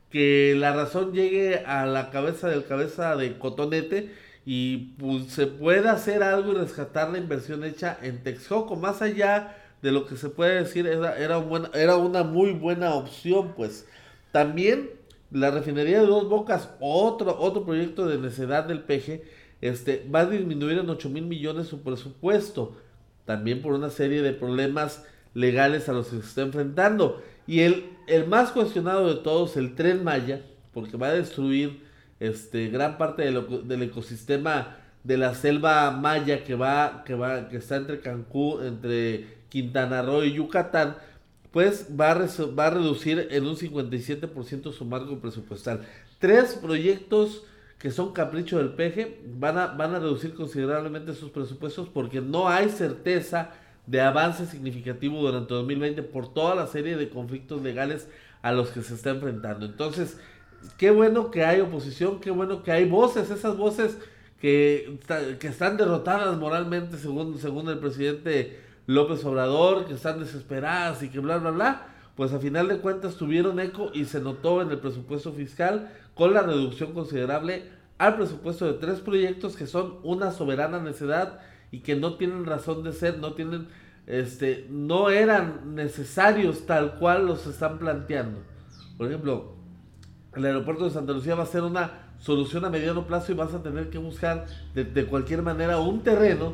que 0.10 0.54
la 0.58 0.74
razón 0.74 1.14
llegue 1.14 1.60
a 1.66 1.86
la 1.86 2.10
cabeza 2.10 2.50
del 2.50 2.66
cabeza 2.66 3.16
de 3.16 3.38
cotonete 3.38 4.12
y 4.46 4.94
pues, 5.00 5.28
se 5.28 5.48
pueda 5.48 5.94
hacer 5.94 6.24
algo 6.24 6.52
y 6.52 6.56
rescatar 6.56 7.10
la 7.12 7.18
inversión 7.18 7.64
hecha 7.64 7.98
en 8.02 8.22
Texcoco. 8.24 8.76
Más 8.76 9.02
allá 9.02 9.56
de 9.82 9.94
lo 9.94 10.06
que 10.06 10.18
se 10.18 10.30
puede 10.30 10.64
decir, 10.64 10.88
era, 10.88 11.18
era, 11.18 11.42
era 11.74 11.96
una 11.96 12.24
muy 12.24 12.52
buena 12.52 12.94
opción, 12.94 13.54
pues. 13.56 13.88
También 14.34 14.90
la 15.32 15.52
refinería 15.52 16.02
de 16.02 16.08
Dos 16.08 16.30
Bocas, 16.30 16.70
otro, 16.80 17.38
otro 17.40 17.66
proyecto 17.66 18.06
de 18.06 18.18
necesidad 18.18 18.66
del 18.66 18.82
PG, 18.84 19.24
este, 19.62 20.08
va 20.14 20.22
a 20.22 20.26
disminuir 20.26 20.78
en 20.78 20.90
8 20.90 21.10
mil 21.10 21.26
millones 21.26 21.68
su 21.68 21.82
presupuesto. 21.82 22.76
También 23.26 23.62
por 23.62 23.74
una 23.74 23.90
serie 23.90 24.22
de 24.22 24.34
problemas 24.34 25.06
legales 25.34 25.88
a 25.88 25.94
los 25.94 26.08
que 26.08 26.18
se 26.18 26.26
está 26.26 26.42
enfrentando. 26.42 27.22
Y 27.48 27.62
el, 27.62 27.86
el 28.08 28.28
más 28.28 28.52
cuestionado 28.52 29.08
de 29.08 29.22
todos, 29.22 29.58
el 29.58 29.76
tren 29.76 30.04
Maya, 30.04 30.42
porque 30.74 30.98
va 30.98 31.08
a 31.08 31.14
destruir 31.14 31.82
este, 32.20 32.70
gran 32.70 32.98
parte 32.98 33.24
del 33.24 33.84
ecosistema 33.84 34.78
de 35.04 35.18
la 35.18 35.34
selva 35.34 35.92
maya 35.92 36.44
que 36.44 36.56
va, 36.56 37.04
que 37.06 37.16
va, 37.16 37.50
que 37.50 37.58
está 37.58 37.78
entre 37.78 38.00
Cancún, 38.00 38.66
entre 38.66 39.42
Quintana 39.50 40.02
Roo 40.02 40.24
y 40.24 40.34
Yucatán, 40.34 40.96
pues 41.52 41.88
va 42.00 42.12
a, 42.12 42.16
va 42.16 42.68
a 42.68 42.70
reducir 42.70 43.28
en 43.30 43.46
un 43.46 43.56
57% 43.56 44.72
su 44.72 44.86
marco 44.86 45.20
presupuestal. 45.20 45.82
Tres 46.20 46.56
proyectos 46.56 47.44
que 47.78 47.92
son 47.92 48.14
capricho 48.14 48.58
del 48.58 48.74
PG 48.74 49.40
van 49.40 49.58
a, 49.58 49.68
van 49.68 49.96
a 49.96 50.00
reducir 50.00 50.34
considerablemente 50.34 51.14
sus 51.14 51.32
presupuestos 51.32 51.90
porque 51.90 52.22
no 52.22 52.48
hay 52.48 52.70
certeza 52.70 53.52
de 53.88 54.00
avance 54.00 54.46
significativo 54.46 55.20
durante 55.20 55.54
2020 55.54 56.04
por 56.04 56.34
toda 56.34 56.56
la 56.56 56.68
serie 56.68 56.96
de 56.96 57.10
conflictos 57.10 57.62
legales 57.62 58.08
a 58.42 58.52
los 58.52 58.70
que 58.70 58.82
se 58.82 58.94
está 58.94 59.10
enfrentando. 59.10 59.66
Entonces, 59.66 60.18
qué 60.78 60.92
bueno 60.92 61.32
que 61.32 61.44
hay 61.44 61.60
oposición, 61.60 62.20
qué 62.20 62.32
bueno 62.32 62.64
que 62.64 62.72
hay 62.72 62.86
voces, 62.86 63.30
esas 63.32 63.58
voces 63.58 63.98
que, 64.40 65.00
que 65.40 65.48
están 65.48 65.78
derrotadas 65.78 66.38
moralmente 66.38 66.98
según, 66.98 67.38
según 67.40 67.68
el 67.70 67.80
presidente 67.80 68.60
López 68.88 69.24
Obrador, 69.26 69.86
que 69.86 69.94
están 69.94 70.20
desesperadas 70.20 71.04
y 71.04 71.10
que 71.10 71.20
bla, 71.20 71.38
bla, 71.38 71.52
bla, 71.52 71.88
pues 72.16 72.34
a 72.34 72.40
final 72.40 72.68
de 72.68 72.80
cuentas 72.80 73.16
tuvieron 73.16 73.60
eco 73.60 73.92
y 73.94 74.06
se 74.06 74.20
notó 74.20 74.62
en 74.62 74.72
el 74.72 74.80
presupuesto 74.80 75.32
fiscal 75.32 75.92
con 76.14 76.34
la 76.34 76.42
reducción 76.42 76.94
considerable 76.94 77.70
al 77.98 78.16
presupuesto 78.16 78.66
de 78.66 78.74
tres 78.74 79.00
proyectos 79.00 79.56
que 79.56 79.68
son 79.68 80.00
una 80.04 80.32
soberana 80.32 80.80
necesidad 80.80 81.40
y 81.72 81.80
que 81.80 81.96
no 81.96 82.16
tienen 82.16 82.46
razón 82.46 82.84
de 82.84 82.94
ser, 82.94 83.20
no 83.20 83.34
tienen, 83.34 83.68
este, 84.08 84.68
no 84.70 85.10
eran 85.10 85.76
necesarios 85.76 86.66
tal 86.66 86.96
cual 86.96 87.28
los 87.28 87.48
están 87.48 87.78
planteando. 87.78 88.40
Por 88.98 89.08
ejemplo, 89.08 89.54
el 90.36 90.46
aeropuerto 90.46 90.86
de 90.86 90.92
Santa 90.92 91.14
Lucía 91.14 91.36
va 91.36 91.44
a 91.44 91.48
ser 91.48 91.64
una 91.64 92.12
solución 92.20 92.66
a 92.66 92.70
mediano 92.70 93.08
plazo 93.08 93.32
y 93.32 93.36
vas 93.36 93.54
a 93.54 93.64
tener 93.64 93.90
que 93.90 93.98
buscar 93.98 94.48
de 94.74 95.06
cualquier 95.06 95.42
manera 95.42 95.80
un 95.80 96.02
terreno 96.02 96.54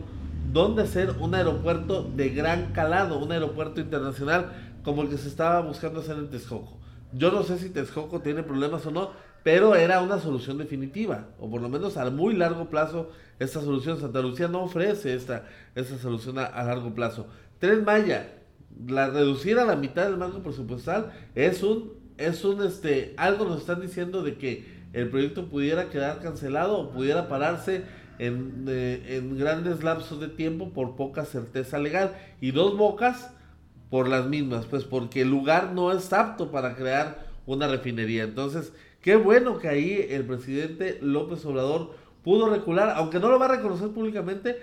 donde 0.58 0.82
hacer 0.82 1.14
un 1.20 1.36
aeropuerto 1.36 2.04
de 2.04 2.30
gran 2.30 2.74
calado, 2.74 3.20
un 3.20 3.32
aeropuerto 3.32 3.80
internacional 3.80 4.52
como 4.84 5.04
el 5.04 5.10
que 5.10 5.18
se 5.18 5.28
estaba 5.28 5.62
buscando 5.62 6.00
hacer 6.00 6.18
en 6.18 6.30
Texcoco. 6.30 6.80
Yo 7.14 7.32
no 7.32 7.44
sé 7.44 7.60
si 7.60 7.70
Texcoco 7.70 8.22
tiene 8.22 8.42
problemas 8.42 8.84
o 8.88 8.92
no, 8.92 9.12
pero 9.44 9.76
era 9.76 10.02
una 10.02 10.20
solución 10.20 10.58
definitiva, 10.58 11.28
o 11.40 11.48
por 11.50 11.62
lo 11.62 11.70
menos 11.70 11.96
a 11.96 12.10
muy 12.10 12.34
largo 12.36 12.70
plazo 12.70 13.12
esta 13.38 13.62
solución. 13.62 14.00
Santa 14.00 14.20
Lucía 14.20 14.48
no 14.48 14.64
ofrece 14.64 15.14
esta, 15.14 15.46
esta 15.76 15.98
solución 16.00 16.40
a, 16.40 16.64
largo 16.64 16.94
plazo. 16.94 17.28
Tren 17.60 17.86
Maya, 17.86 18.34
la 18.88 19.10
reducir 19.10 19.60
a 19.60 19.66
la 19.66 19.76
mitad 19.76 20.06
del 20.06 20.18
marco 20.18 20.42
presupuestal 20.42 21.12
es 21.36 21.62
un, 21.62 21.94
es 22.18 22.44
un, 22.44 22.64
este, 22.64 23.14
algo 23.18 23.46
nos 23.46 23.62
están 23.62 23.80
diciendo 23.80 24.24
de 24.24 24.38
que 24.38 24.66
el 24.94 25.10
proyecto 25.10 25.50
pudiera 25.50 25.90
quedar 25.90 26.20
cancelado 26.20 26.80
o 26.80 26.90
pudiera 26.90 27.28
pararse 27.28 27.84
en, 28.20 28.66
en 28.68 29.38
grandes 29.38 29.84
lapsos 29.84 30.20
de 30.20 30.28
tiempo 30.28 30.70
por 30.70 30.96
poca 30.96 31.26
certeza 31.26 31.80
legal. 31.80 32.16
Y 32.42 32.52
dos 32.52 32.78
bocas 32.78 33.32
por 33.90 34.08
las 34.08 34.28
mismas, 34.28 34.66
pues 34.66 34.84
porque 34.84 35.22
el 35.22 35.30
lugar 35.30 35.74
no 35.74 35.92
es 35.92 36.12
apto 36.14 36.52
para 36.52 36.76
crear 36.76 37.28
una 37.46 37.68
refinería. 37.68 38.24
Entonces, 38.24 38.74
qué 39.02 39.16
bueno 39.16 39.60
que 39.60 39.70
ahí 39.70 40.08
el 40.10 40.26
presidente 40.26 41.00
López 41.02 41.46
Obrador 41.46 41.96
pudo 42.24 42.50
recular, 42.50 42.94
aunque 42.96 43.20
no 43.20 43.30
lo 43.30 43.40
va 43.40 43.46
a 43.46 43.56
reconocer 43.56 43.90
públicamente, 43.90 44.58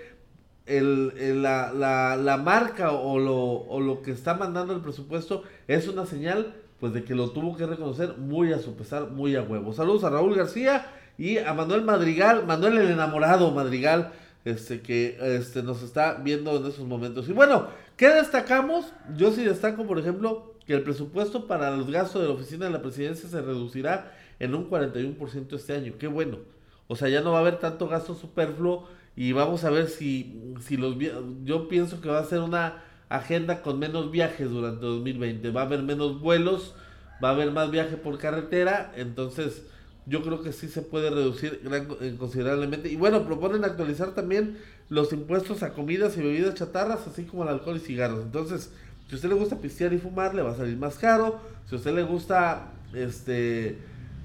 el, 0.65 1.41
la, 1.41 1.71
la, 1.73 2.15
la, 2.15 2.37
marca 2.37 2.91
o 2.91 3.19
lo, 3.19 3.35
o 3.35 3.79
lo 3.79 4.01
que 4.01 4.11
está 4.11 4.33
mandando 4.33 4.73
el 4.73 4.81
presupuesto 4.81 5.43
es 5.67 5.87
una 5.87 6.07
señal 6.07 6.55
pues 6.79 6.91
de 6.93 7.03
que 7.03 7.15
lo 7.15 7.29
tuvo 7.29 7.55
que 7.55 7.65
reconocer 7.65 8.17
muy 8.17 8.51
a 8.51 8.59
su 8.59 8.75
pesar, 8.75 9.11
muy 9.11 9.35
a 9.35 9.43
huevo. 9.43 9.73
Saludos 9.73 10.03
a 10.03 10.09
Raúl 10.09 10.35
García 10.35 10.85
y 11.17 11.37
a 11.37 11.53
Manuel 11.53 11.83
Madrigal, 11.83 12.45
Manuel 12.45 12.77
el 12.77 12.91
enamorado 12.91 13.51
Madrigal, 13.51 14.11
este 14.43 14.81
que 14.81 15.17
este, 15.19 15.63
nos 15.63 15.81
está 15.81 16.15
viendo 16.15 16.55
en 16.57 16.65
esos 16.65 16.85
momentos. 16.85 17.27
Y 17.29 17.33
bueno, 17.33 17.67
¿qué 17.97 18.09
destacamos? 18.09 18.93
Yo 19.17 19.31
sí 19.31 19.43
destaco, 19.43 19.85
por 19.85 19.97
ejemplo, 19.97 20.55
que 20.65 20.73
el 20.73 20.83
presupuesto 20.83 21.47
para 21.47 21.71
los 21.71 21.89
gastos 21.89 22.21
de 22.21 22.27
la 22.27 22.33
oficina 22.33 22.65
de 22.65 22.71
la 22.71 22.81
presidencia 22.81 23.29
se 23.29 23.41
reducirá 23.41 24.11
en 24.39 24.53
un 24.53 24.69
41% 24.69 25.53
este 25.53 25.73
año. 25.73 25.93
Qué 25.97 26.07
bueno. 26.07 26.39
O 26.87 26.95
sea, 26.95 27.09
ya 27.09 27.21
no 27.21 27.31
va 27.31 27.39
a 27.39 27.41
haber 27.41 27.59
tanto 27.59 27.87
gasto 27.87 28.13
superfluo 28.13 28.87
y 29.15 29.31
vamos 29.31 29.63
a 29.63 29.69
ver 29.69 29.87
si, 29.87 30.53
si 30.61 30.77
los... 30.77 30.95
Yo 31.43 31.67
pienso 31.67 32.01
que 32.01 32.09
va 32.09 32.19
a 32.19 32.25
ser 32.25 32.39
una 32.39 32.83
agenda 33.09 33.61
con 33.61 33.79
menos 33.79 34.11
viajes 34.11 34.49
durante 34.49 34.85
2020. 34.85 35.49
Va 35.51 35.61
a 35.61 35.65
haber 35.65 35.81
menos 35.83 36.19
vuelos, 36.19 36.75
va 37.23 37.29
a 37.29 37.31
haber 37.31 37.51
más 37.51 37.71
viaje 37.71 37.97
por 37.97 38.17
carretera, 38.17 38.91
entonces 38.95 39.63
yo 40.05 40.21
creo 40.21 40.41
que 40.41 40.53
sí 40.53 40.67
se 40.67 40.81
puede 40.81 41.09
reducir 41.09 41.61
eh, 42.01 42.15
considerablemente. 42.17 42.89
Y 42.89 42.95
bueno, 42.95 43.25
proponen 43.25 43.63
actualizar 43.63 44.11
también 44.11 44.57
los 44.89 45.11
impuestos 45.13 45.63
a 45.63 45.73
comidas 45.73 46.17
y 46.17 46.21
bebidas 46.21 46.53
chatarras, 46.55 47.07
así 47.07 47.23
como 47.23 47.43
al 47.43 47.49
alcohol 47.49 47.77
y 47.77 47.79
cigarros. 47.79 48.23
Entonces, 48.23 48.71
si 49.07 49.13
a 49.13 49.15
usted 49.15 49.29
le 49.29 49.35
gusta 49.35 49.57
pistear 49.57 49.93
y 49.93 49.97
fumar, 49.97 50.35
le 50.35 50.41
va 50.41 50.51
a 50.51 50.55
salir 50.55 50.77
más 50.77 50.95
caro. 50.95 51.39
Si 51.67 51.75
a 51.75 51.77
usted 51.77 51.93
le 51.93 52.03
gusta 52.03 52.71
este 52.93 53.77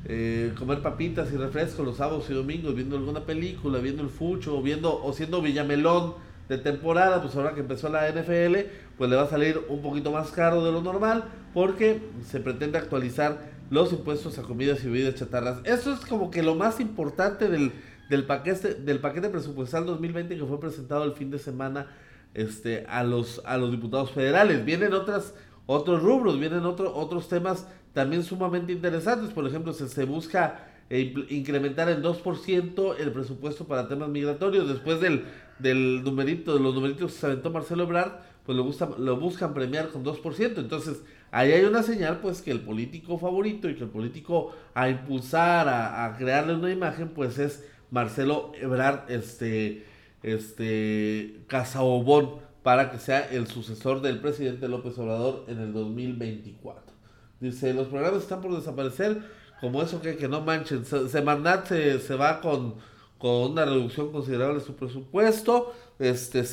eh, 0.07 0.53
comer 0.59 0.81
papitas 0.81 1.33
y 1.33 1.37
refrescos 1.37 1.85
los 1.85 1.97
sábados 1.97 2.29
y 2.31 2.35
domingos, 2.35 2.75
viendo 2.75 2.97
alguna 2.97 3.25
película, 3.25 3.79
viendo 3.79 4.03
el 4.03 4.11
fucho, 4.11 4.59
o 4.59 4.63
viendo, 4.63 5.03
o 5.03 5.13
siendo 5.13 5.43
Villamelón 5.43 6.15
de 6.49 6.59
temporada, 6.59 7.23
pues 7.23 7.37
ahora 7.37 7.55
que 7.55 7.61
empezó 7.61 7.89
la 7.89 8.11
NFL, 8.11 8.57
pues 8.99 9.09
le 9.09 9.17
va 9.17 9.23
a 9.23 9.29
salir 9.29 9.61
un 9.69 9.81
poquito 9.83 10.11
más 10.11 10.31
caro 10.31 10.65
de 10.65 10.73
lo 10.73 10.83
normal, 10.83 11.25
porque 11.55 12.03
se 12.27 12.41
pretende 12.41 12.77
actualizar 12.77 13.51
los 13.71 13.93
impuestos 13.93 14.39
a 14.39 14.43
comidas 14.43 14.83
y 14.83 14.89
bebidas 14.89 15.15
chatarras. 15.15 15.61
Eso 15.65 15.93
es 15.93 16.01
como 16.01 16.31
que 16.31 16.43
lo 16.43 16.57
más 16.57 16.81
importante 16.81 17.49
del, 17.49 17.73
del, 18.11 18.25
paquete, 18.25 18.75
del 18.75 18.99
paquete 18.99 19.31
presupuestal 19.31 19.87
2020 19.87 20.37
que 20.37 20.45
fue 20.45 20.61
presentado 20.61 21.05
el 21.05 21.13
fin 21.13 21.31
de 21.31 21.39
semana 21.39 21.87
este, 22.35 22.85
a, 22.89 23.05
los, 23.05 23.41
a 23.45 23.57
los 23.57 23.71
diputados 23.71 24.11
federales. 24.11 24.65
Vienen 24.65 24.93
otras, 24.93 25.35
otros 25.67 26.03
rubros, 26.03 26.39
vienen 26.39 26.65
otro, 26.65 26.95
otros 26.95 27.29
temas 27.29 27.67
también 27.95 28.25
sumamente 28.25 28.73
interesantes. 28.73 29.31
Por 29.31 29.47
ejemplo, 29.47 29.73
se, 29.73 29.89
se 29.89 30.05
busca 30.05 30.67
eh, 30.91 31.15
incrementar 31.31 31.89
en 31.89 32.03
2% 32.03 32.97
el 32.99 33.13
presupuesto 33.13 33.67
para 33.67 33.87
temas 33.87 34.09
migratorios. 34.09 34.69
Después 34.69 35.01
del, 35.01 35.25
del 35.61 36.03
numerito, 36.03 36.55
de 36.55 36.61
los 36.61 36.75
numeritos 36.75 37.13
que 37.13 37.19
se 37.19 37.27
aventó 37.27 37.51
Marcelo 37.51 37.85
Ebrard, 37.85 38.15
pues 38.45 38.57
lo, 38.59 38.65
gusta, 38.65 38.91
lo 38.99 39.17
buscan 39.17 39.55
premiar 39.55 39.91
con 39.91 40.05
2%. 40.05 40.59
Entonces, 40.59 41.03
ahí 41.31 41.53
hay 41.53 41.65
una 41.65 41.83
señal 41.83 42.19
pues 42.21 42.43
que 42.43 42.51
el 42.51 42.61
político 42.61 43.19
favorito 43.19 43.69
y 43.69 43.75
que 43.75 43.85
el 43.85 43.91
político 43.91 44.53
a 44.75 44.89
impulsar, 44.89 45.69
a, 45.69 46.15
crearle 46.17 46.55
una 46.55 46.71
imagen, 46.71 47.11
pues 47.11 47.39
es 47.39 47.65
Marcelo 47.91 48.53
Ebrard 48.61 49.11
este, 49.11 49.85
este 50.23 51.41
Casaobón 51.47 52.41
para 52.63 52.91
que 52.91 52.99
sea 52.99 53.29
el 53.31 53.47
sucesor 53.47 54.03
del 54.03 54.21
presidente 54.21 54.69
López 54.69 54.99
Obrador 54.99 55.45
en 55.49 55.61
el 55.61 55.73
2024. 55.73 56.95
Dice, 57.41 57.73
los 57.73 57.89
programas 57.89 58.23
están 58.23 58.43
por 58.43 58.55
desaparecer, 58.55 59.23
como 59.61 59.83
eso 59.83 60.01
que, 60.03 60.17
que 60.17 60.29
no 60.29 60.43
manchen. 60.43 60.85
Semanat 60.85 61.67
se, 61.69 61.99
se 62.01 62.15
va 62.15 62.41
con, 62.41 62.75
con 63.19 63.53
una 63.53 63.65
reducción 63.65 64.13
considerable 64.13 64.59
de 64.59 64.65
su 64.65 64.75
presupuesto. 64.75 65.73
Este 65.99 66.45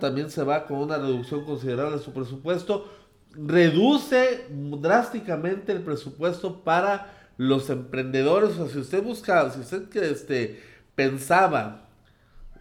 también 0.00 0.30
se 0.30 0.42
va 0.42 0.66
con 0.66 0.78
una 0.78 0.98
reducción 0.98 1.44
considerable 1.44 1.98
de 1.98 2.02
su 2.02 2.12
presupuesto 2.12 2.88
reduce 3.34 4.46
drásticamente 4.50 5.72
el 5.72 5.82
presupuesto 5.82 6.62
para 6.62 7.12
los 7.36 7.70
emprendedores. 7.70 8.50
O 8.50 8.66
sea, 8.66 8.68
si 8.68 8.78
usted 8.78 9.02
busca, 9.02 9.50
si 9.50 9.60
usted 9.60 9.88
que 9.88 10.10
este, 10.10 10.62
pensaba 10.94 11.88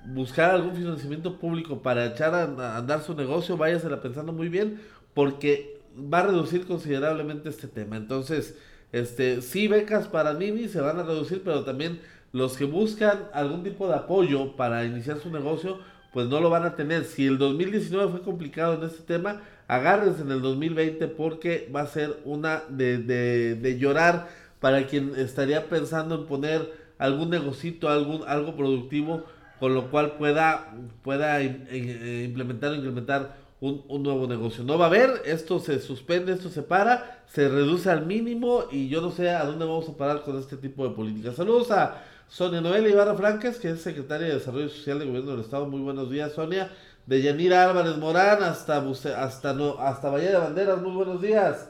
buscar 0.05 0.51
algún 0.51 0.75
financiamiento 0.75 1.37
público 1.37 1.81
para 1.81 2.07
echar 2.07 2.33
a, 2.33 2.77
andar 2.77 3.01
su 3.03 3.13
negocio, 3.13 3.57
váyasela 3.57 4.01
pensando 4.01 4.33
muy 4.33 4.49
bien, 4.49 4.79
porque 5.13 5.79
va 5.95 6.19
a 6.19 6.27
reducir 6.27 6.65
considerablemente 6.65 7.49
este 7.49 7.67
tema. 7.67 7.97
Entonces, 7.97 8.57
este, 8.91 9.41
sí 9.41 9.67
becas 9.67 10.07
para 10.07 10.33
Nini 10.33 10.67
se 10.67 10.81
van 10.81 10.99
a 10.99 11.03
reducir, 11.03 11.41
pero 11.43 11.63
también 11.63 11.99
los 12.31 12.57
que 12.57 12.65
buscan 12.65 13.27
algún 13.33 13.63
tipo 13.63 13.87
de 13.87 13.95
apoyo 13.95 14.55
para 14.55 14.85
iniciar 14.85 15.19
su 15.19 15.29
negocio, 15.29 15.79
pues 16.13 16.27
no 16.27 16.39
lo 16.39 16.49
van 16.49 16.63
a 16.63 16.75
tener. 16.75 17.05
Si 17.05 17.25
el 17.25 17.37
2019 17.37 18.11
fue 18.11 18.21
complicado 18.21 18.75
en 18.75 18.83
este 18.83 19.03
tema, 19.03 19.41
agárrense 19.71 20.23
en 20.23 20.31
el 20.31 20.41
2020 20.41 21.07
porque 21.07 21.71
va 21.73 21.79
a 21.79 21.87
ser 21.87 22.17
una 22.25 22.63
de, 22.67 22.97
de, 22.97 23.55
de 23.55 23.79
llorar 23.79 24.27
para 24.59 24.85
quien 24.85 25.13
estaría 25.15 25.69
pensando 25.69 26.15
en 26.15 26.25
poner 26.25 26.73
algún 26.97 27.29
negocito, 27.29 27.87
algún, 27.87 28.21
algo 28.27 28.57
productivo, 28.57 29.23
con 29.61 29.73
lo 29.73 29.89
cual 29.89 30.17
pueda, 30.17 30.73
pueda 31.03 31.41
eh, 31.41 32.23
implementar 32.27 32.71
o 32.71 32.75
incrementar 32.75 33.37
un, 33.61 33.85
un, 33.87 34.03
nuevo 34.03 34.27
negocio. 34.27 34.65
No 34.65 34.77
va 34.77 34.85
a 34.85 34.87
haber, 34.89 35.21
esto 35.23 35.57
se 35.59 35.79
suspende, 35.79 36.33
esto 36.33 36.49
se 36.49 36.63
para, 36.63 37.23
se 37.27 37.47
reduce 37.47 37.89
al 37.89 38.05
mínimo 38.05 38.65
y 38.73 38.89
yo 38.89 38.99
no 38.99 39.11
sé 39.11 39.29
a 39.29 39.45
dónde 39.45 39.63
vamos 39.63 39.87
a 39.87 39.95
parar 39.95 40.23
con 40.23 40.37
este 40.37 40.57
tipo 40.57 40.85
de 40.85 40.93
políticas. 40.93 41.37
Saludos 41.37 41.71
a 41.71 42.03
Sonia 42.27 42.59
Noel 42.59 42.87
Ibarra 42.87 43.15
Franques, 43.15 43.57
que 43.57 43.69
es 43.69 43.81
secretaria 43.81 44.27
de 44.27 44.33
Desarrollo 44.33 44.67
Social 44.67 44.99
del 44.99 45.07
Gobierno 45.07 45.31
del 45.31 45.41
Estado. 45.41 45.65
Muy 45.65 45.79
buenos 45.79 46.11
días, 46.11 46.33
Sonia. 46.33 46.69
De 47.05 47.21
Yanira 47.21 47.65
Álvarez 47.65 47.97
Morán 47.97 48.43
hasta, 48.43 48.83
hasta, 49.17 49.53
no, 49.53 49.79
hasta 49.79 50.09
Valle 50.09 50.29
de 50.29 50.37
Banderas. 50.37 50.81
Muy 50.81 50.93
buenos 50.93 51.21
días. 51.21 51.69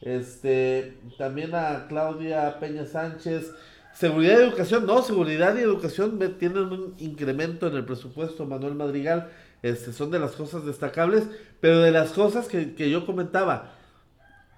Este, 0.00 0.98
también 1.18 1.54
a 1.54 1.86
Claudia 1.88 2.58
Peña 2.60 2.84
Sánchez. 2.84 3.52
Seguridad 3.94 4.38
y 4.38 4.42
educación, 4.42 4.86
no, 4.86 5.02
seguridad 5.02 5.56
y 5.56 5.60
educación 5.60 6.18
tienen 6.38 6.64
un 6.64 6.94
incremento 6.98 7.66
en 7.66 7.76
el 7.76 7.84
presupuesto, 7.84 8.44
Manuel 8.44 8.74
Madrigal. 8.74 9.30
Este, 9.62 9.92
son 9.92 10.10
de 10.10 10.18
las 10.18 10.32
cosas 10.32 10.66
destacables, 10.66 11.24
pero 11.60 11.80
de 11.80 11.90
las 11.90 12.10
cosas 12.10 12.46
que, 12.46 12.74
que 12.74 12.90
yo 12.90 13.06
comentaba, 13.06 13.75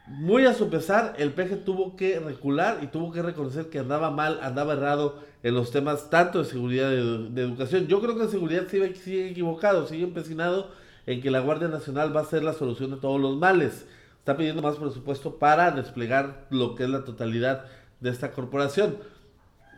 muy 0.09 0.47
a 0.47 0.55
su 0.55 0.71
pesar, 0.71 1.15
el 1.19 1.33
peje 1.33 1.57
tuvo 1.57 1.95
que 1.95 2.19
recular 2.19 2.79
y 2.83 2.87
tuvo 2.87 3.13
que 3.13 3.23
reconocer 3.23 3.69
que 3.69 3.79
andaba 3.79 4.11
mal, 4.11 4.41
andaba 4.43 4.73
errado 4.73 5.19
en 5.43 5.55
los 5.55 5.71
temas 5.71 6.09
tanto 6.09 6.39
de 6.39 6.45
seguridad 6.47 6.91
de, 6.91 7.29
de 7.29 7.43
educación. 7.43 7.87
Yo 7.89 8.01
creo 8.01 8.17
que 8.17 8.23
en 8.23 8.31
seguridad 8.31 8.67
sigue, 8.69 8.95
sigue, 8.95 9.29
equivocado, 9.29 9.87
sigue 9.87 10.05
empecinado 10.05 10.71
en 11.07 11.21
que 11.21 11.31
la 11.31 11.41
Guardia 11.41 11.69
Nacional 11.69 12.17
va 12.17 12.23
a 12.23 12.25
ser 12.25 12.43
la 12.43 12.55
solución 12.55 12.91
de 12.91 12.97
todos 12.97 13.21
los 13.21 13.37
males. 13.37 13.87
Está 14.19 14.37
pidiendo 14.37 14.63
más 14.63 14.77
presupuesto 14.77 15.37
para 15.37 15.71
desplegar 15.73 16.47
lo 16.51 16.75
que 16.75 16.85
es 16.85 16.91
la 16.91 17.05
totalidad 17.05 17.67
de 18.01 18.11
esta 18.11 18.33
corporación. 18.33 18.97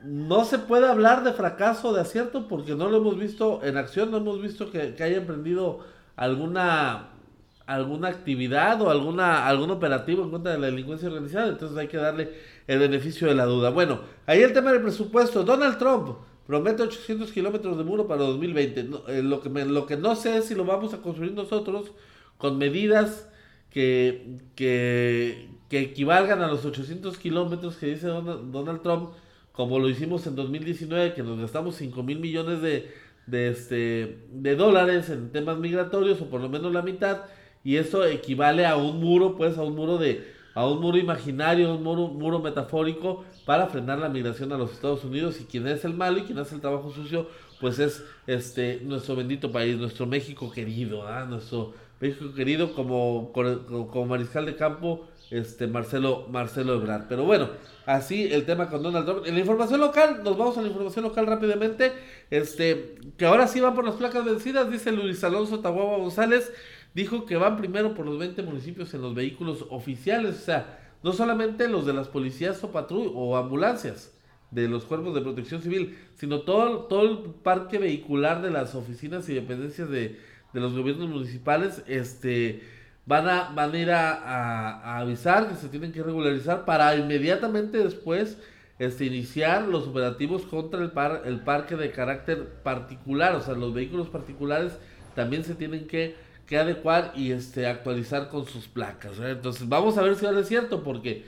No 0.05 0.45
se 0.45 0.59
puede 0.59 0.89
hablar 0.89 1.25
de 1.25 1.33
fracaso, 1.33 1.93
de 1.93 2.01
acierto, 2.01 2.49
porque 2.49 2.75
no 2.75 2.89
lo 2.89 2.99
hemos 2.99 3.19
visto 3.19 3.61
en 3.65 3.77
acción, 3.77 4.11
no 4.11 4.19
hemos 4.19 4.41
visto 4.41 4.71
que 4.71 4.95
haya 4.99 5.19
emprendido 5.19 5.81
alguna 6.17 7.10
alguna 7.75 8.09
actividad 8.09 8.81
o 8.83 8.91
alguna 8.91 9.47
algún 9.47 9.71
operativo 9.71 10.25
en 10.25 10.31
contra 10.31 10.53
de 10.53 10.59
la 10.59 10.67
delincuencia 10.67 11.09
organizada, 11.09 11.49
entonces 11.49 11.79
hay 11.79 11.87
que 11.87 11.97
darle 11.97 12.33
el 12.67 12.79
beneficio 12.81 13.29
de 13.29 13.35
la 13.35 13.45
duda. 13.45 13.71
Bueno, 13.71 14.01
ahí 14.27 14.43
el 14.43 14.53
tema 14.53 14.73
del 14.73 14.83
presupuesto. 14.83 15.45
Donald 15.45 15.79
Trump 15.79 16.17
promete 16.47 16.83
800 16.83 17.31
kilómetros 17.31 17.79
de 17.79 17.85
muro 17.85 18.09
para 18.09 18.23
2020. 18.23 18.81
Eh, 19.09 19.23
lo, 19.23 19.41
que 19.41 19.49
lo 19.49 19.87
que 19.87 19.97
no 19.97 20.17
sé 20.17 20.39
es 20.39 20.47
si 20.47 20.57
lo 20.57 20.65
vamos 20.65 20.95
a 20.95 20.99
construir 20.99 21.33
nosotros 21.33 21.93
con 22.39 22.59
medidas 22.59 23.29
que, 23.71 24.39
que, 24.57 25.51
que 25.69 25.79
equivalgan 25.79 26.43
a 26.43 26.49
los 26.49 26.65
800 26.65 27.17
kilómetros 27.19 27.77
que 27.77 27.87
dice 27.87 28.09
Donald, 28.09 28.51
Donald, 28.51 28.83
Trump, 28.83 29.11
como 29.53 29.79
lo 29.79 29.89
hicimos 29.89 30.27
en 30.27 30.35
2019, 30.35 31.15
que 31.15 31.23
nos 31.23 31.39
gastamos 31.39 31.77
5 31.77 32.03
mil 32.03 32.19
millones 32.19 32.63
de, 32.63 32.91
de, 33.27 33.49
este, 33.49 34.25
de 34.33 34.57
dólares 34.57 35.09
en 35.09 35.31
temas 35.31 35.59
migratorios, 35.59 36.21
o 36.21 36.27
por 36.27 36.41
lo 36.41 36.49
menos 36.49 36.73
la 36.73 36.83
mitad 36.83 37.21
y 37.63 37.77
eso 37.77 38.05
equivale 38.05 38.67
a 38.67 38.77
un 38.77 39.01
muro, 39.01 39.37
pues 39.37 39.59
a 39.59 39.63
un 39.63 39.75
muro 39.75 39.99
de 39.99 40.41
a 40.55 40.67
un 40.67 40.81
muro 40.81 40.99
imaginario, 40.99 41.75
un 41.75 41.83
muro, 41.83 42.09
muro 42.09 42.41
metafórico 42.41 43.25
para 43.45 43.69
frenar 43.69 43.99
la 43.99 44.09
migración 44.09 44.53
a 44.53 44.59
los 44.59 44.73
Estados 44.73 45.05
Unidos 45.05 45.41
y 45.41 45.45
quien 45.45 45.67
es 45.67 45.85
el 45.85 45.95
malo 45.95 46.19
y 46.19 46.23
quien 46.23 46.39
hace 46.39 46.55
el 46.55 46.61
trabajo 46.61 46.91
sucio, 46.91 47.29
pues 47.61 47.79
es 47.79 48.05
este 48.27 48.81
nuestro 48.83 49.17
bendito 49.17 49.53
país, 49.53 49.77
nuestro 49.77 50.07
México 50.07 50.51
querido, 50.51 51.07
¿ah? 51.07 51.25
nuestro 51.25 51.75
México 52.01 52.33
querido 52.35 52.75
como, 52.75 53.33
como, 53.33 54.07
mariscal 54.07 54.47
de 54.47 54.57
campo, 54.57 55.07
este 55.31 55.67
Marcelo 55.67 56.27
Marcelo 56.31 56.75
Ebrard. 56.75 57.07
Pero 57.09 57.25
bueno, 57.25 57.51
así 57.87 58.33
el 58.33 58.45
tema 58.45 58.69
con 58.69 58.83
Donald 58.83 59.07
Trump. 59.07 59.27
En 59.27 59.35
la 59.35 59.41
información 59.41 59.81
local, 59.81 60.23
nos 60.25 60.37
vamos 60.37 60.57
a 60.57 60.63
la 60.63 60.69
información 60.69 61.05
local 61.05 61.27
rápidamente, 61.27 61.93
este 62.31 62.97
que 63.17 63.27
ahora 63.27 63.47
sí 63.47 63.61
van 63.61 63.75
por 63.75 63.85
las 63.85 63.97
placas 63.97 64.25
vencidas, 64.25 64.71
dice 64.71 64.91
Luis 64.91 65.23
Alonso 65.23 65.61
Tahuaba 65.61 65.99
González 65.99 66.53
dijo 66.95 67.27
que 67.27 67.37
van 67.37 67.57
primero 67.57 67.95
por 67.95 68.07
los 68.07 68.19
20 68.19 68.43
municipios 68.43 68.93
en 68.95 69.03
los 69.03 69.15
vehículos 69.15 69.65
oficiales, 69.71 70.37
o 70.37 70.45
sea, 70.45 70.79
no 71.03 71.13
solamente 71.13 71.69
los 71.69 71.87
de 71.87 71.93
las 71.93 72.09
policías 72.09 72.63
o 72.63 72.73
patrullas 72.73 73.13
o 73.15 73.37
ambulancias 73.37 74.13
de 74.51 74.69
los 74.69 74.85
cuerpos 74.85 75.15
de 75.15 75.21
protección 75.21 75.63
civil, 75.63 75.97
sino 76.17 76.41
todo, 76.41 76.85
todo 76.85 77.03
el 77.03 77.19
parque 77.43 77.79
vehicular 77.79 78.43
de 78.43 78.51
las 78.51 78.75
oficinas 78.75 79.29
y 79.29 79.35
dependencias 79.35 79.89
de, 79.89 80.19
de 80.53 80.61
los 80.61 80.77
gobiernos 80.77 81.09
municipales, 81.09 81.83
este 81.87 82.63
van 83.07 83.29
a, 83.29 83.51
van 83.55 83.73
a 83.73 83.79
ir 83.79 83.91
a, 83.91 84.13
a, 84.13 84.99
avisar 84.99 85.49
que 85.49 85.55
se 85.57 85.69
tienen 85.69 85.93
que 85.93 86.03
regularizar 86.03 86.65
para 86.65 86.95
inmediatamente 86.95 87.79
después 87.79 88.39
este, 88.79 89.05
iniciar 89.05 89.67
los 89.67 89.89
operativos 89.89 90.43
contra 90.43 90.81
el, 90.81 90.91
par, 90.91 91.23
el 91.25 91.41
parque 91.41 91.77
de 91.77 91.91
carácter 91.91 92.47
particular, 92.63 93.35
o 93.35 93.41
sea, 93.41 93.55
los 93.55 93.75
vehículos 93.75 94.09
particulares 94.09 94.79
también 95.15 95.45
se 95.45 95.55
tienen 95.55 95.87
que 95.87 96.15
que 96.51 96.59
adecuar 96.59 97.13
y 97.15 97.31
este 97.31 97.69
actualizar 97.69 98.29
con 98.29 98.45
sus 98.45 98.67
placas. 98.67 99.21
Entonces 99.21 99.69
vamos 99.69 99.97
a 99.97 100.03
ver 100.03 100.17
si 100.17 100.27
ahora 100.27 100.41
es 100.41 100.49
cierto, 100.49 100.83
porque 100.83 101.25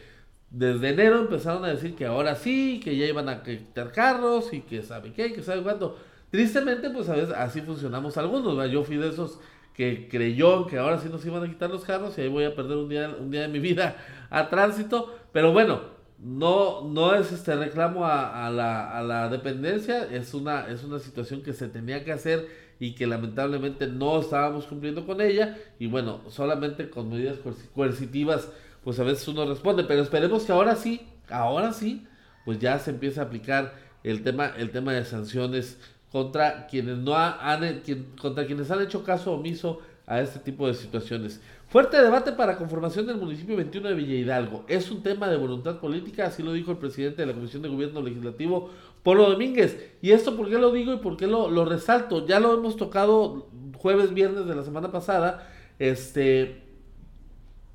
desde 0.50 0.88
enero 0.88 1.20
empezaron 1.20 1.64
a 1.64 1.68
decir 1.68 1.94
que 1.94 2.06
ahora 2.06 2.34
sí, 2.34 2.80
que 2.82 2.96
ya 2.96 3.06
iban 3.06 3.28
a 3.28 3.44
quitar 3.44 3.92
carros 3.92 4.52
y 4.52 4.62
que 4.62 4.82
sabe 4.82 5.12
qué, 5.12 5.32
que 5.32 5.40
sabe 5.40 5.62
cuánto. 5.62 5.96
Tristemente, 6.32 6.90
pues 6.90 7.08
a 7.08 7.14
veces 7.14 7.32
así 7.36 7.60
funcionamos 7.60 8.16
algunos. 8.16 8.68
Yo 8.68 8.82
fui 8.82 8.96
de 8.96 9.10
esos 9.10 9.38
que 9.76 10.08
creyó 10.08 10.66
que 10.66 10.78
ahora 10.78 10.98
sí 10.98 11.08
nos 11.08 11.24
iban 11.24 11.44
a 11.44 11.48
quitar 11.48 11.70
los 11.70 11.84
carros 11.84 12.18
y 12.18 12.22
ahí 12.22 12.28
voy 12.28 12.42
a 12.42 12.56
perder 12.56 12.78
un 12.78 12.88
día, 12.88 13.14
un 13.16 13.30
día 13.30 13.42
de 13.42 13.48
mi 13.48 13.60
vida 13.60 13.96
a 14.28 14.50
tránsito. 14.50 15.14
Pero 15.30 15.52
bueno, 15.52 15.82
no, 16.18 16.82
no 16.82 17.14
es 17.14 17.30
este 17.30 17.54
reclamo 17.54 18.04
a, 18.04 18.44
a, 18.44 18.50
la, 18.50 18.90
a 18.90 19.04
la 19.04 19.28
dependencia, 19.28 20.02
es 20.10 20.34
una, 20.34 20.66
es 20.66 20.82
una 20.82 20.98
situación 20.98 21.44
que 21.44 21.52
se 21.52 21.68
tenía 21.68 22.02
que 22.02 22.10
hacer 22.10 22.71
y 22.82 22.96
que 22.96 23.06
lamentablemente 23.06 23.86
no 23.86 24.18
estábamos 24.18 24.66
cumpliendo 24.66 25.06
con 25.06 25.20
ella 25.20 25.56
y 25.78 25.86
bueno, 25.86 26.20
solamente 26.30 26.90
con 26.90 27.10
medidas 27.10 27.38
coercitivas 27.76 28.48
pues 28.82 28.98
a 28.98 29.04
veces 29.04 29.28
uno 29.28 29.46
responde, 29.46 29.84
pero 29.84 30.02
esperemos 30.02 30.42
que 30.42 30.50
ahora 30.50 30.74
sí, 30.74 31.00
ahora 31.30 31.72
sí, 31.72 32.04
pues 32.44 32.58
ya 32.58 32.80
se 32.80 32.90
empiece 32.90 33.20
a 33.20 33.22
aplicar 33.22 33.76
el 34.02 34.24
tema 34.24 34.48
el 34.58 34.72
tema 34.72 34.92
de 34.94 35.04
sanciones 35.04 35.78
contra 36.10 36.66
quienes 36.66 36.98
no 36.98 37.16
han 37.16 37.82
contra 38.20 38.46
quienes 38.46 38.68
han 38.72 38.82
hecho 38.82 39.04
caso 39.04 39.32
omiso 39.32 39.78
a 40.04 40.20
este 40.20 40.40
tipo 40.40 40.66
de 40.66 40.74
situaciones. 40.74 41.40
Fuerte 41.68 42.02
debate 42.02 42.32
para 42.32 42.58
conformación 42.58 43.06
del 43.06 43.16
municipio 43.16 43.56
21 43.56 43.90
de 43.90 43.94
Villa 43.94 44.14
Hidalgo. 44.14 44.64
Es 44.68 44.90
un 44.90 45.04
tema 45.04 45.28
de 45.28 45.36
voluntad 45.36 45.78
política, 45.78 46.26
así 46.26 46.42
lo 46.42 46.52
dijo 46.52 46.72
el 46.72 46.78
presidente 46.78 47.22
de 47.22 47.26
la 47.26 47.32
Comisión 47.32 47.62
de 47.62 47.68
Gobierno 47.68 48.02
Legislativo, 48.02 48.70
Polo 49.02 49.28
Domínguez. 49.30 49.78
¿Y 50.00 50.12
esto 50.12 50.36
por 50.36 50.48
qué 50.48 50.58
lo 50.58 50.72
digo 50.72 50.92
y 50.92 50.98
por 50.98 51.16
qué 51.16 51.26
lo, 51.26 51.64
resalto? 51.64 52.26
Ya 52.26 52.40
lo 52.40 52.54
hemos 52.54 52.76
tocado 52.76 53.48
jueves, 53.76 54.14
viernes 54.14 54.46
de 54.46 54.54
la 54.54 54.64
semana 54.64 54.90
pasada. 54.92 55.48
Este. 55.78 56.62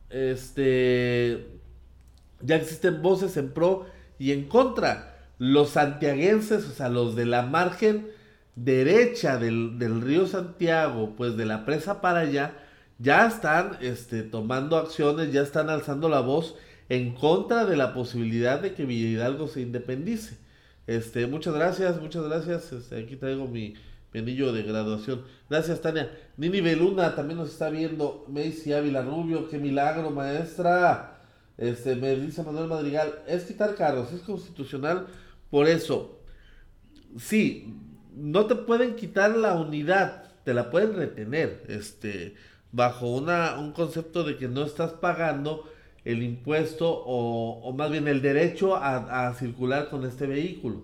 Este. 0.09 1.47
Ya 2.41 2.55
existen 2.55 3.01
voces 3.01 3.35
en 3.37 3.51
pro 3.51 3.85
y 4.19 4.31
en 4.31 4.45
contra. 4.47 5.15
Los 5.39 5.69
santiaguenses, 5.71 6.65
o 6.67 6.71
sea, 6.71 6.89
los 6.89 7.15
de 7.15 7.25
la 7.25 7.43
margen 7.43 8.07
derecha 8.55 9.37
del, 9.37 9.77
del 9.77 10.01
río 10.01 10.25
Santiago, 10.25 11.13
pues 11.15 11.37
de 11.37 11.45
la 11.45 11.63
presa 11.63 12.01
para 12.01 12.21
allá, 12.21 12.53
ya 12.97 13.27
están 13.27 13.77
este, 13.81 14.23
tomando 14.23 14.77
acciones, 14.77 15.31
ya 15.31 15.41
están 15.41 15.69
alzando 15.69 16.09
la 16.09 16.21
voz 16.21 16.55
en 16.89 17.13
contra 17.13 17.65
de 17.65 17.77
la 17.77 17.93
posibilidad 17.93 18.59
de 18.59 18.73
que 18.73 18.85
Villa 18.85 19.09
Hidalgo 19.09 19.47
se 19.47 19.61
independice. 19.61 20.37
Este, 20.87 21.27
muchas 21.27 21.53
gracias, 21.53 22.01
muchas 22.01 22.23
gracias. 22.23 22.71
Este, 22.71 22.97
aquí 22.97 23.17
traigo 23.17 23.45
mi, 23.45 23.75
mi, 24.13 24.19
anillo 24.21 24.53
de 24.53 24.63
graduación. 24.63 25.23
Gracias, 25.49 25.81
Tania. 25.81 26.09
Nini 26.37 26.61
Beluna 26.61 27.13
también 27.13 27.37
nos 27.37 27.49
está 27.49 27.69
viendo. 27.69 28.25
Macy 28.29 28.71
Ávila 28.71 29.01
Rubio, 29.01 29.49
qué 29.49 29.57
milagro, 29.57 30.09
maestra. 30.11 31.19
Este, 31.57 31.95
me 31.95 32.15
dice 32.15 32.41
Manuel 32.41 32.67
Madrigal, 32.67 33.19
es 33.27 33.43
quitar 33.43 33.75
carros, 33.75 34.13
es 34.13 34.21
constitucional. 34.21 35.07
Por 35.49 35.67
eso, 35.67 36.21
sí, 37.17 37.75
no 38.15 38.45
te 38.45 38.55
pueden 38.55 38.95
quitar 38.95 39.35
la 39.35 39.55
unidad, 39.55 40.23
te 40.43 40.53
la 40.53 40.69
pueden 40.69 40.95
retener, 40.95 41.63
este, 41.67 42.35
bajo 42.71 43.07
una, 43.07 43.57
un 43.59 43.71
concepto 43.71 44.23
de 44.23 44.37
que 44.37 44.47
no 44.47 44.63
estás 44.63 44.93
pagando 44.93 45.69
el 46.07 46.23
impuesto 46.23 47.03
o, 47.05 47.73
más 47.73 47.91
bien 47.91 48.07
el 48.07 48.21
derecho 48.21 48.77
a, 48.77 49.27
a, 49.27 49.33
circular 49.33 49.89
con 49.89 50.05
este 50.05 50.25
vehículo. 50.25 50.83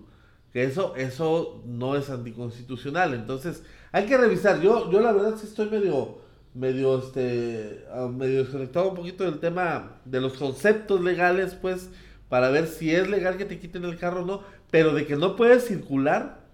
Que 0.52 0.64
eso, 0.64 0.94
eso 0.96 1.62
no 1.66 1.96
es 1.96 2.10
anticonstitucional. 2.10 3.14
Entonces, 3.14 3.62
hay 3.90 4.04
que 4.04 4.18
revisar. 4.18 4.60
Yo, 4.60 4.92
yo 4.92 5.00
la 5.00 5.12
verdad 5.12 5.36
sí 5.38 5.46
estoy 5.46 5.70
medio, 5.70 6.18
medio, 6.52 6.98
este, 6.98 7.86
ah, 7.90 8.06
medio 8.06 8.44
desconectado 8.44 8.90
un 8.90 8.96
poquito 8.96 9.24
del 9.24 9.40
tema 9.40 9.96
de 10.04 10.20
los 10.20 10.34
conceptos 10.34 11.00
legales, 11.00 11.54
pues, 11.54 11.88
para 12.28 12.50
ver 12.50 12.66
si 12.66 12.94
es 12.94 13.08
legal 13.08 13.38
que 13.38 13.46
te 13.46 13.58
quiten 13.58 13.84
el 13.84 13.98
carro 13.98 14.22
o 14.22 14.26
no, 14.26 14.42
pero 14.70 14.92
de 14.92 15.06
que 15.06 15.16
no 15.16 15.36
puedes 15.36 15.64
circular, 15.64 16.44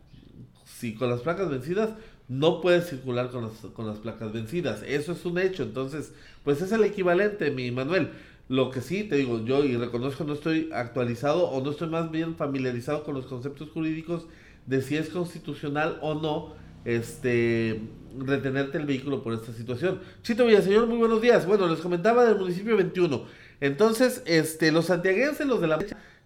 si 0.65 0.95
con 0.95 1.11
las 1.11 1.23
placas 1.23 1.51
vencidas, 1.51 1.91
no 2.29 2.61
puedes 2.61 2.89
circular 2.89 3.31
con 3.31 3.43
las, 3.43 3.53
con 3.73 3.89
las 3.89 3.99
placas 3.99 4.33
vencidas. 4.33 4.85
Eso 4.87 5.11
es 5.11 5.25
un 5.25 5.39
hecho. 5.39 5.65
Entonces, 5.65 6.13
pues 6.45 6.63
es 6.63 6.71
el 6.71 6.85
equivalente, 6.85 7.51
mi 7.51 7.73
Manuel. 7.73 8.11
Lo 8.51 8.73
que 8.73 8.81
sí 8.81 9.05
te 9.05 9.15
digo, 9.15 9.45
yo 9.45 9.65
y 9.65 9.77
reconozco 9.77 10.25
no 10.25 10.33
estoy 10.33 10.71
actualizado 10.73 11.45
o 11.45 11.63
no 11.63 11.71
estoy 11.71 11.89
más 11.89 12.11
bien 12.11 12.35
familiarizado 12.35 13.05
con 13.05 13.15
los 13.15 13.27
conceptos 13.27 13.71
jurídicos 13.71 14.27
de 14.67 14.83
si 14.83 14.97
es 14.97 15.09
constitucional 15.09 16.01
o 16.03 16.15
no 16.15 16.57
este 16.85 17.81
retenerte 18.19 18.79
el 18.79 18.87
vehículo 18.87 19.23
por 19.23 19.35
esta 19.35 19.53
situación. 19.53 20.01
Chito 20.25 20.47
Villaseñor, 20.47 20.89
muy 20.89 20.99
buenos 20.99 21.23
días. 21.23 21.47
Bueno, 21.47 21.69
les 21.69 21.79
comentaba 21.79 22.25
del 22.25 22.39
municipio 22.39 22.77
21. 22.77 23.25
Entonces, 23.61 24.21
este, 24.27 24.73
los 24.73 24.87
santiaguenses, 24.87 25.47
los 25.47 25.61
de 25.61 25.69
la 25.69 25.79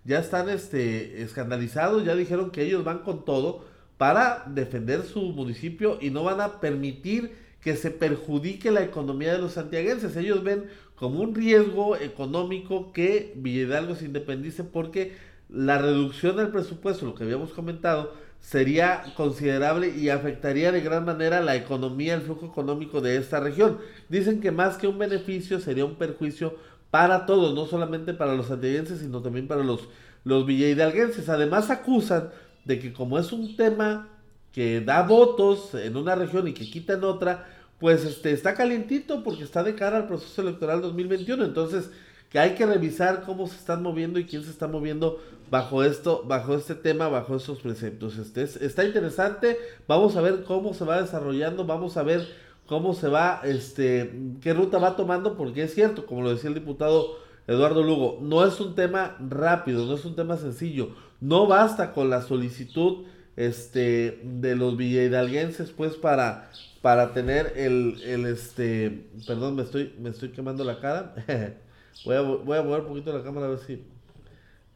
ya 0.05 0.19
están 0.19 0.49
este, 0.49 1.21
escandalizados, 1.21 2.07
ya 2.07 2.15
dijeron 2.15 2.51
que 2.51 2.63
ellos 2.63 2.85
van 2.85 3.01
con 3.01 3.27
todo 3.27 3.67
para 3.99 4.45
defender 4.47 5.03
su 5.03 5.21
municipio 5.21 5.99
y 6.01 6.09
no 6.09 6.25
van 6.25 6.41
a 6.41 6.59
permitir 6.59 7.45
que 7.61 7.77
se 7.77 7.91
perjudique 7.91 8.71
la 8.71 8.83
economía 8.83 9.33
de 9.33 9.39
los 9.39 9.53
santiaguenses. 9.53 10.17
Ellos 10.17 10.45
ven 10.45 10.65
como 10.97 11.21
un 11.21 11.35
riesgo 11.35 11.97
económico 11.97 12.93
que 12.93 13.33
Villa 13.37 13.95
se 13.95 14.05
independice 14.05 14.65
porque 14.65 15.17
la 15.49 15.79
reducción 15.79 16.37
del 16.37 16.49
presupuesto, 16.49 17.07
lo 17.07 17.15
que 17.15 17.25
habíamos 17.25 17.53
comentado, 17.53 18.13
sería 18.41 19.03
considerable 19.17 19.89
y 19.89 20.11
afectaría 20.11 20.71
de 20.71 20.83
gran 20.83 21.05
manera 21.05 21.41
la 21.41 21.57
economía, 21.57 22.15
el 22.15 22.21
flujo 22.21 22.47
económico 22.47 23.01
de 23.01 23.17
esta 23.17 23.41
región. 23.41 23.79
Dicen 24.09 24.41
que 24.41 24.51
más 24.51 24.77
que 24.77 24.87
un 24.87 24.99
beneficio 24.99 25.61
sería 25.61 25.85
un 25.85 25.95
perjuicio 25.95 26.57
para 26.91 27.27
todos, 27.27 27.55
no 27.55 27.67
solamente 27.67 28.15
para 28.15 28.35
los 28.35 28.47
santiaguenses, 28.47 29.01
sino 29.01 29.23
también 29.23 29.49
para 29.49 29.65
los, 29.65 29.89
los 30.25 30.47
villahidalguenses. 30.47 31.29
Además 31.29 31.71
acusan 31.71 32.31
de 32.65 32.79
que 32.79 32.93
como 32.93 33.19
es 33.19 33.33
un 33.33 33.57
tema 33.57 34.09
que 34.53 34.81
da 34.81 35.03
votos 35.03 35.75
en 35.75 35.97
una 35.97 36.15
región 36.15 36.47
y 36.47 36.53
que 36.53 36.71
quita 36.71 36.93
en 36.93 37.05
otra, 37.05 37.47
pues 37.79 38.05
este, 38.05 38.33
está 38.33 38.55
calientito 38.55 39.23
porque 39.23 39.45
está 39.45 39.63
de 39.63 39.75
cara 39.75 39.97
al 39.99 40.07
proceso 40.07 40.43
electoral 40.43 40.81
2021. 40.81 41.45
Entonces, 41.45 41.91
que 42.31 42.39
hay 42.39 42.55
que 42.55 42.67
revisar 42.67 43.23
cómo 43.23 43.47
se 43.47 43.57
están 43.57 43.83
moviendo 43.83 44.19
y 44.19 44.25
quién 44.25 44.43
se 44.43 44.51
está 44.51 44.67
moviendo 44.67 45.21
bajo 45.51 45.85
esto, 45.85 46.25
bajo 46.27 46.55
este 46.55 46.75
tema, 46.75 47.09
bajo 47.09 47.37
estos 47.37 47.61
preceptos. 47.61 48.19
Este 48.19 48.43
está 48.67 48.85
interesante, 48.85 49.57
vamos 49.87 50.17
a 50.17 50.21
ver 50.21 50.43
cómo 50.43 50.75
se 50.75 50.85
va 50.85 51.01
desarrollando, 51.01 51.65
vamos 51.65 51.97
a 51.97 52.03
ver 52.03 52.27
cómo 52.67 52.95
se 52.95 53.09
va, 53.09 53.41
este, 53.45 54.13
qué 54.41 54.53
ruta 54.53 54.79
va 54.79 54.97
tomando, 54.97 55.37
porque 55.37 55.63
es 55.63 55.75
cierto, 55.75 56.07
como 56.07 56.23
lo 56.23 56.31
decía 56.31 56.49
el 56.49 56.55
diputado 56.55 57.19
Eduardo 57.47 57.83
Lugo, 57.85 58.19
no 58.21 58.45
es 58.45 58.59
un 58.59 58.75
tema 58.75 59.17
rápido, 59.29 59.87
no 59.87 59.95
es 59.95 60.05
un 60.05 60.17
tema 60.17 60.37
sencillo, 60.37 60.91
no 61.21 61.47
basta 61.47 61.93
con 61.93 62.11
la 62.11 62.23
solicitud 62.23 63.05
este 63.37 64.21
de 64.23 64.57
los 64.57 64.77
villahidalguenses 64.77 65.71
pues 65.71 65.95
para 65.95 66.51
para 66.83 67.13
tener 67.15 67.53
el, 67.57 68.01
el 68.05 68.27
este 68.27 69.07
perdón 69.27 69.57
me 69.57 69.63
estoy 69.63 69.95
me 69.99 70.11
estoy 70.11 70.31
quemando 70.31 70.65
la 70.65 70.81
cara 70.81 71.15
Voy 72.05 72.17
a, 72.17 72.21
voy 72.21 72.59
a 72.59 72.63
mover 72.63 72.81
un 72.83 72.89
poquito 72.89 73.17
la 73.17 73.25
cámara 73.25 73.47
a 73.47 73.51
ver 73.51 73.59
si. 73.61 73.83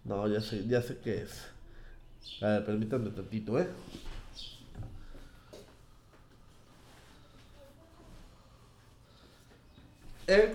No, 0.05 0.27
ya 0.29 0.41
sé, 0.41 0.67
ya 0.67 0.81
sé 0.81 0.99
qué 0.99 1.23
es. 1.23 1.47
A 2.43 2.47
ver, 2.49 2.65
permítanme 2.65 3.11
tantito, 3.11 3.59
¿eh? 3.59 3.69
El 10.27 10.53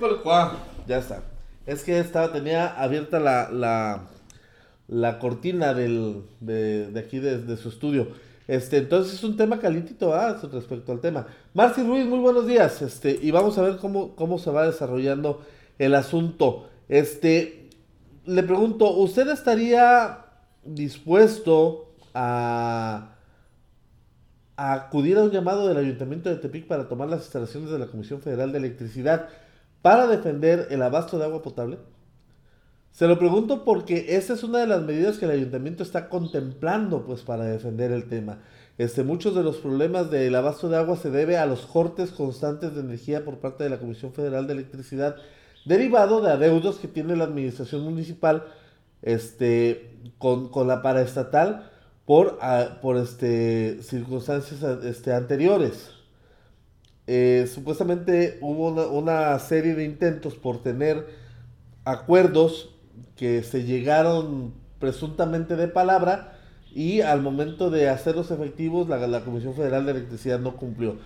ya 0.88 0.98
está. 0.98 1.24
Es 1.66 1.84
que 1.84 1.98
estaba, 2.00 2.32
tenía 2.32 2.68
abierta 2.68 3.20
la, 3.20 3.50
la, 3.50 4.04
la 4.88 5.20
cortina 5.20 5.74
del, 5.74 6.24
de, 6.40 6.88
de 6.92 7.00
aquí 7.00 7.20
de, 7.20 7.58
su 7.58 7.70
estudio. 7.70 8.10
Este, 8.48 8.78
entonces 8.78 9.14
es 9.14 9.24
un 9.24 9.38
tema 9.38 9.60
calientito 9.60 10.14
¿ah? 10.14 10.40
respecto 10.52 10.92
al 10.92 11.00
tema. 11.00 11.28
Marci 11.54 11.82
Ruiz, 11.82 12.06
muy 12.06 12.20
buenos 12.20 12.46
días. 12.46 12.82
Este, 12.82 13.18
y 13.22 13.32
vamos 13.32 13.58
a 13.58 13.62
ver 13.62 13.78
cómo, 13.78 14.16
cómo 14.16 14.38
se 14.38 14.52
va 14.52 14.66
desarrollando 14.66 15.42
el 15.80 15.96
asunto. 15.96 16.70
Este, 16.90 17.70
le 18.26 18.44
pregunto, 18.44 18.92
¿usted 18.98 19.30
estaría 19.30 20.26
dispuesto 20.66 21.94
a, 22.14 23.16
a 24.58 24.74
acudir 24.74 25.18
a 25.18 25.24
un 25.24 25.32
llamado 25.32 25.68
del 25.68 25.78
Ayuntamiento 25.78 26.30
de 26.30 26.36
Tepic 26.36 26.68
para 26.68 26.88
tomar 26.88 27.10
las 27.10 27.22
instalaciones 27.22 27.72
de 27.72 27.80
la 27.80 27.88
Comisión 27.88 28.22
Federal 28.22 28.52
de 28.52 28.60
Electricidad 28.60 29.30
para 29.82 30.08
defender 30.08 30.68
el 30.70 30.82
abasto 30.82 31.18
de 31.18 31.26
agua 31.26 31.42
potable? 31.42 31.78
Se 32.94 33.08
lo 33.08 33.18
pregunto 33.18 33.66
porque 33.66 34.16
esa 34.16 34.34
es 34.34 34.44
una 34.44 34.60
de 34.60 34.68
las 34.68 34.84
medidas 34.84 35.18
que 35.18 35.26
el 35.26 35.32
ayuntamiento 35.32 35.82
está 35.82 36.10
contemplando 36.10 37.04
pues 37.06 37.22
para 37.22 37.44
defender 37.44 37.92
el 37.92 38.08
tema. 38.08 38.38
Este, 38.78 39.04
muchos 39.04 39.34
de 39.34 39.42
los 39.42 39.58
problemas 39.58 40.12
del 40.12 40.36
abasto 40.36 40.70
de 40.70 40.78
agua 40.78 40.96
se 40.96 41.10
debe 41.10 41.38
a 41.38 41.48
los 41.48 41.66
cortes 41.66 42.12
constantes 42.12 42.76
de 42.76 42.82
energía 42.82 43.26
por 43.26 43.40
parte 43.40 43.64
de 43.64 43.72
la 43.72 43.80
Comisión 43.80 44.14
Federal 44.14 44.46
de 44.46 44.54
Electricidad 44.54 45.16
derivado 45.66 46.22
de 46.22 46.32
adeudos 46.32 46.78
que 46.78 46.88
tiene 46.88 47.16
la 47.16 47.24
administración 47.24 47.84
municipal 47.84 48.44
este, 49.02 49.98
con, 50.20 50.52
la 50.68 50.84
paraestatal 50.84 51.72
por, 52.06 52.38
por 52.80 52.98
este, 52.98 53.82
circunstancias 53.82 54.62
este, 54.84 55.14
anteriores. 55.14 55.90
Eh, 57.08 57.50
supuestamente 57.52 58.38
hubo 58.40 58.70
una, 58.92 59.38
serie 59.40 59.74
de 59.74 59.84
intentos 59.84 60.36
por 60.36 60.62
tener 60.62 61.08
acuerdos 61.86 62.73
que 63.16 63.44
se 63.44 63.64
llegaron 63.64 64.54
presuntamente 64.80 65.56
de 65.56 65.68
palabra 65.68 66.40
y 66.74 67.02
al 67.02 67.22
momento 67.22 67.70
de 67.70 67.90
hacerlos 67.90 68.32
efectivos 68.32 68.90
la, 68.90 69.08
la 69.08 69.22
Comisión 69.22 69.54
Federal 69.54 69.86
de 69.86 69.92
Electricidad 69.92 70.40
no 70.40 70.56
cumplió. 70.56 70.98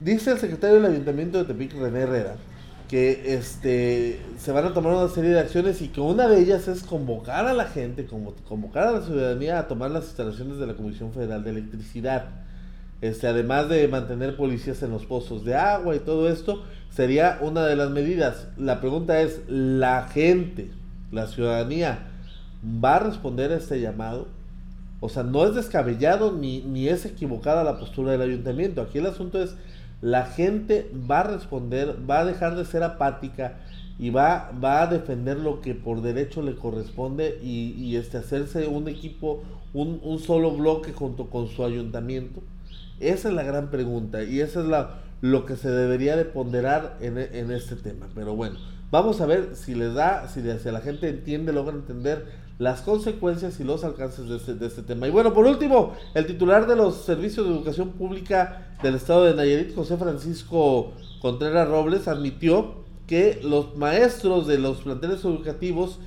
Dice 0.00 0.30
el 0.30 0.38
secretario 0.38 0.76
del 0.76 0.92
Ayuntamiento 0.92 1.38
de 1.38 1.44
Tepic, 1.44 1.74
René 1.74 2.00
Herrera, 2.00 2.36
que 2.88 3.34
este, 3.34 4.20
se 4.38 4.52
van 4.52 4.64
a 4.64 4.72
tomar 4.72 4.94
una 4.94 5.08
serie 5.08 5.30
de 5.30 5.40
acciones 5.40 5.82
y 5.82 5.88
que 5.88 6.00
una 6.00 6.28
de 6.28 6.40
ellas 6.40 6.68
es 6.68 6.82
convocar 6.82 7.46
a 7.46 7.52
la 7.52 7.66
gente, 7.66 8.06
convocar 8.06 8.88
a 8.88 8.92
la 8.92 9.02
ciudadanía 9.02 9.58
a 9.58 9.68
tomar 9.68 9.90
las 9.90 10.04
instalaciones 10.04 10.58
de 10.58 10.66
la 10.66 10.74
Comisión 10.74 11.12
Federal 11.12 11.44
de 11.44 11.50
Electricidad. 11.50 12.26
Este, 13.00 13.28
además 13.28 13.68
de 13.68 13.86
mantener 13.88 14.36
policías 14.36 14.82
en 14.82 14.90
los 14.90 15.06
pozos 15.06 15.44
de 15.44 15.54
agua 15.54 15.94
y 15.94 16.00
todo 16.00 16.28
esto, 16.28 16.64
sería 16.90 17.38
una 17.40 17.64
de 17.64 17.76
las 17.76 17.90
medidas. 17.90 18.48
La 18.56 18.80
pregunta 18.80 19.20
es, 19.20 19.42
¿la 19.48 20.08
gente, 20.08 20.70
la 21.12 21.26
ciudadanía, 21.26 22.06
va 22.64 22.96
a 22.96 23.00
responder 23.00 23.52
a 23.52 23.56
este 23.56 23.80
llamado? 23.80 24.26
O 25.00 25.08
sea, 25.08 25.22
no 25.22 25.46
es 25.46 25.54
descabellado 25.54 26.32
ni, 26.32 26.60
ni 26.62 26.88
es 26.88 27.06
equivocada 27.06 27.62
la 27.62 27.78
postura 27.78 28.12
del 28.12 28.22
ayuntamiento. 28.22 28.82
Aquí 28.82 28.98
el 28.98 29.06
asunto 29.06 29.40
es 29.40 29.54
la 30.00 30.24
gente 30.26 30.90
va 31.10 31.20
a 31.20 31.24
responder, 31.24 31.96
va 32.08 32.20
a 32.20 32.24
dejar 32.24 32.56
de 32.56 32.64
ser 32.64 32.82
apática 32.82 33.58
y 33.98 34.10
va, 34.10 34.52
va 34.62 34.82
a 34.82 34.86
defender 34.86 35.38
lo 35.38 35.60
que 35.60 35.74
por 35.74 36.02
derecho 36.02 36.40
le 36.40 36.54
corresponde 36.54 37.40
y, 37.42 37.96
este, 37.96 38.18
hacerse 38.18 38.68
un 38.68 38.86
equipo, 38.86 39.42
un, 39.74 40.18
solo 40.20 40.52
bloque 40.52 40.92
junto 40.92 41.26
con 41.26 41.48
su 41.48 41.64
ayuntamiento? 41.64 42.42
Esa 43.00 43.28
es 43.28 43.34
la 43.34 43.42
gran 43.42 43.70
pregunta 43.70 44.22
y 44.24 44.40
esa 44.40 44.60
es 44.60 44.66
la, 44.66 45.00
lo 45.20 45.46
que 45.46 45.56
se 45.56 45.70
debería 45.70 46.16
de 46.16 46.24
ponderar 46.24 46.96
en, 47.00 47.18
en 47.18 47.50
este 47.50 47.76
tema. 47.76 48.08
Pero 48.14 48.34
bueno, 48.34 48.58
vamos 48.90 49.20
a 49.20 49.26
ver 49.26 49.54
si 49.54 49.74
les 49.74 49.94
da, 49.94 50.28
si, 50.28 50.40
si 50.42 50.70
la 50.70 50.80
gente 50.80 51.08
entiende, 51.08 51.52
logra 51.52 51.74
entender 51.74 52.26
las 52.58 52.80
consecuencias 52.80 53.60
y 53.60 53.64
los 53.64 53.84
alcances 53.84 54.28
de 54.28 54.36
este, 54.36 54.54
de 54.54 54.66
este 54.66 54.82
tema. 54.82 55.06
Y 55.06 55.10
bueno, 55.10 55.32
por 55.32 55.46
último, 55.46 55.94
el 56.14 56.26
titular 56.26 56.66
de 56.66 56.76
los 56.76 57.02
servicios 57.04 57.46
de 57.46 57.54
educación 57.54 57.90
pública 57.90 58.74
del 58.82 58.96
estado 58.96 59.24
de 59.24 59.34
Nayarit, 59.34 59.74
José 59.74 59.96
Francisco 59.96 60.92
Contreras 61.22 61.68
Robles, 61.68 62.08
admitió 62.08 62.84
que 63.06 63.40
los 63.42 63.76
maestros 63.76 64.46
de 64.46 64.58
los 64.58 64.78
planteles 64.78 65.24
educativos 65.24 66.00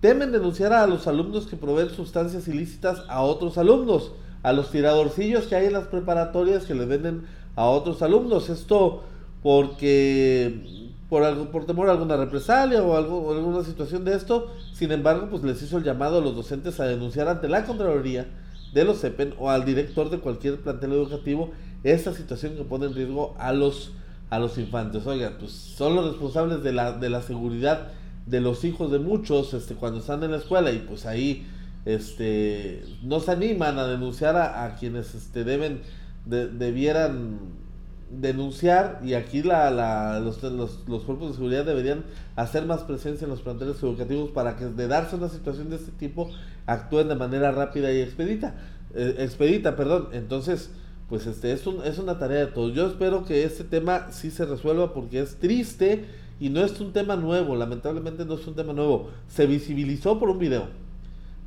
temen 0.00 0.32
denunciar 0.32 0.72
a 0.72 0.86
los 0.86 1.06
alumnos 1.06 1.46
que 1.46 1.56
proveen 1.56 1.90
sustancias 1.90 2.48
ilícitas 2.48 3.02
a 3.08 3.22
otros 3.22 3.58
alumnos, 3.58 4.12
a 4.42 4.52
los 4.52 4.70
tiradorcillos 4.70 5.46
que 5.46 5.56
hay 5.56 5.66
en 5.66 5.72
las 5.72 5.86
preparatorias 5.86 6.64
que 6.64 6.74
le 6.74 6.86
venden 6.86 7.26
a 7.56 7.66
otros 7.66 8.02
alumnos. 8.02 8.50
Esto 8.50 9.02
porque 9.42 10.88
por, 11.08 11.22
algo, 11.22 11.50
por 11.50 11.64
temor 11.64 11.88
a 11.88 11.92
alguna 11.92 12.16
represalia 12.16 12.82
o, 12.82 12.96
algo, 12.96 13.32
alguna 13.32 13.64
situación 13.64 14.04
de 14.04 14.14
esto. 14.14 14.52
Sin 14.72 14.92
embargo, 14.92 15.28
pues 15.30 15.42
les 15.42 15.62
hizo 15.62 15.78
el 15.78 15.84
llamado 15.84 16.18
a 16.18 16.20
los 16.20 16.36
docentes 16.36 16.80
a 16.80 16.86
denunciar 16.86 17.28
ante 17.28 17.48
la 17.48 17.64
Contraloría 17.64 18.26
de 18.72 18.84
los 18.84 19.00
CEPEN 19.00 19.34
o 19.38 19.50
al 19.50 19.64
director 19.64 20.10
de 20.10 20.18
cualquier 20.18 20.60
plantel 20.60 20.92
educativo 20.92 21.50
esta 21.84 22.12
situación 22.12 22.56
que 22.56 22.64
pone 22.64 22.86
en 22.86 22.94
riesgo 22.94 23.34
a 23.38 23.52
los, 23.52 23.92
a 24.30 24.38
los 24.38 24.58
infantes. 24.58 25.06
Oigan, 25.06 25.36
pues 25.38 25.52
son 25.52 25.94
los 25.94 26.06
responsables 26.06 26.62
de 26.62 26.72
la, 26.72 26.92
de 26.92 27.08
la 27.08 27.22
seguridad 27.22 27.88
de 28.26 28.40
los 28.40 28.64
hijos 28.64 28.90
de 28.90 28.98
muchos 28.98 29.54
este, 29.54 29.74
cuando 29.74 30.00
están 30.00 30.22
en 30.22 30.32
la 30.32 30.36
escuela 30.36 30.70
y 30.70 30.78
pues 30.80 31.06
ahí 31.06 31.46
este, 31.84 32.84
no 33.02 33.20
se 33.20 33.32
animan 33.32 33.78
a 33.78 33.86
denunciar 33.86 34.36
a, 34.36 34.76
quienes 34.78 35.14
este, 35.14 35.44
deben, 35.44 35.80
debieran 36.26 37.38
denunciar 38.10 39.00
y 39.04 39.14
aquí 39.14 39.42
la, 39.42 39.70
la, 39.70 40.20
los, 40.20 40.42
los, 40.42 41.02
cuerpos 41.04 41.28
de 41.28 41.34
seguridad 41.34 41.64
deberían 41.64 42.04
hacer 42.36 42.64
más 42.64 42.82
presencia 42.82 43.24
en 43.24 43.30
los 43.30 43.42
planteles 43.42 43.82
educativos 43.82 44.30
para 44.30 44.56
que 44.56 44.64
de 44.66 44.88
darse 44.88 45.16
una 45.16 45.28
situación 45.28 45.68
de 45.68 45.76
este 45.76 45.92
tipo 45.92 46.30
actúen 46.66 47.08
de 47.08 47.14
manera 47.14 47.52
rápida 47.52 47.92
y 47.92 48.00
expedita. 48.00 48.54
Eh, 48.94 49.16
expedita, 49.18 49.76
perdón. 49.76 50.08
Entonces, 50.12 50.70
pues 51.08 51.26
este 51.26 51.52
es, 51.52 51.66
un, 51.66 51.84
es 51.84 51.98
una 51.98 52.18
tarea 52.18 52.40
de 52.40 52.46
todos. 52.46 52.74
Yo 52.74 52.86
espero 52.86 53.24
que 53.24 53.44
este 53.44 53.64
tema 53.64 54.08
sí 54.10 54.30
se 54.30 54.44
resuelva 54.46 54.92
porque 54.94 55.20
es 55.20 55.36
triste 55.36 56.06
y 56.40 56.50
no 56.50 56.60
es 56.60 56.78
un 56.80 56.92
tema 56.92 57.16
nuevo, 57.16 57.56
lamentablemente 57.56 58.24
no 58.24 58.34
es 58.34 58.46
un 58.46 58.54
tema 58.54 58.72
nuevo. 58.72 59.10
Se 59.28 59.46
visibilizó 59.46 60.18
por 60.18 60.30
un 60.30 60.38
video, 60.38 60.68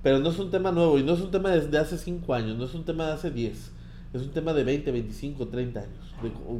pero 0.02 0.20
no 0.20 0.30
es 0.30 0.40
un 0.40 0.52
tema 0.52 0.72
nuevo 0.72 0.98
y 0.98 1.04
no 1.04 1.14
es 1.14 1.22
un 1.22 1.32
tema 1.32 1.50
desde 1.52 1.78
hace 1.78 1.98
5 1.98 2.34
años, 2.34 2.58
no 2.58 2.66
es 2.66 2.74
un 2.74 2.86
tema 2.86 3.08
de 3.08 3.14
hace 3.14 3.32
10 3.32 3.72
es 4.14 4.22
un 4.22 4.32
tema 4.32 4.54
de 4.54 4.64
20, 4.64 4.92
25, 4.92 5.48
30 5.48 5.80
años. 5.80 6.16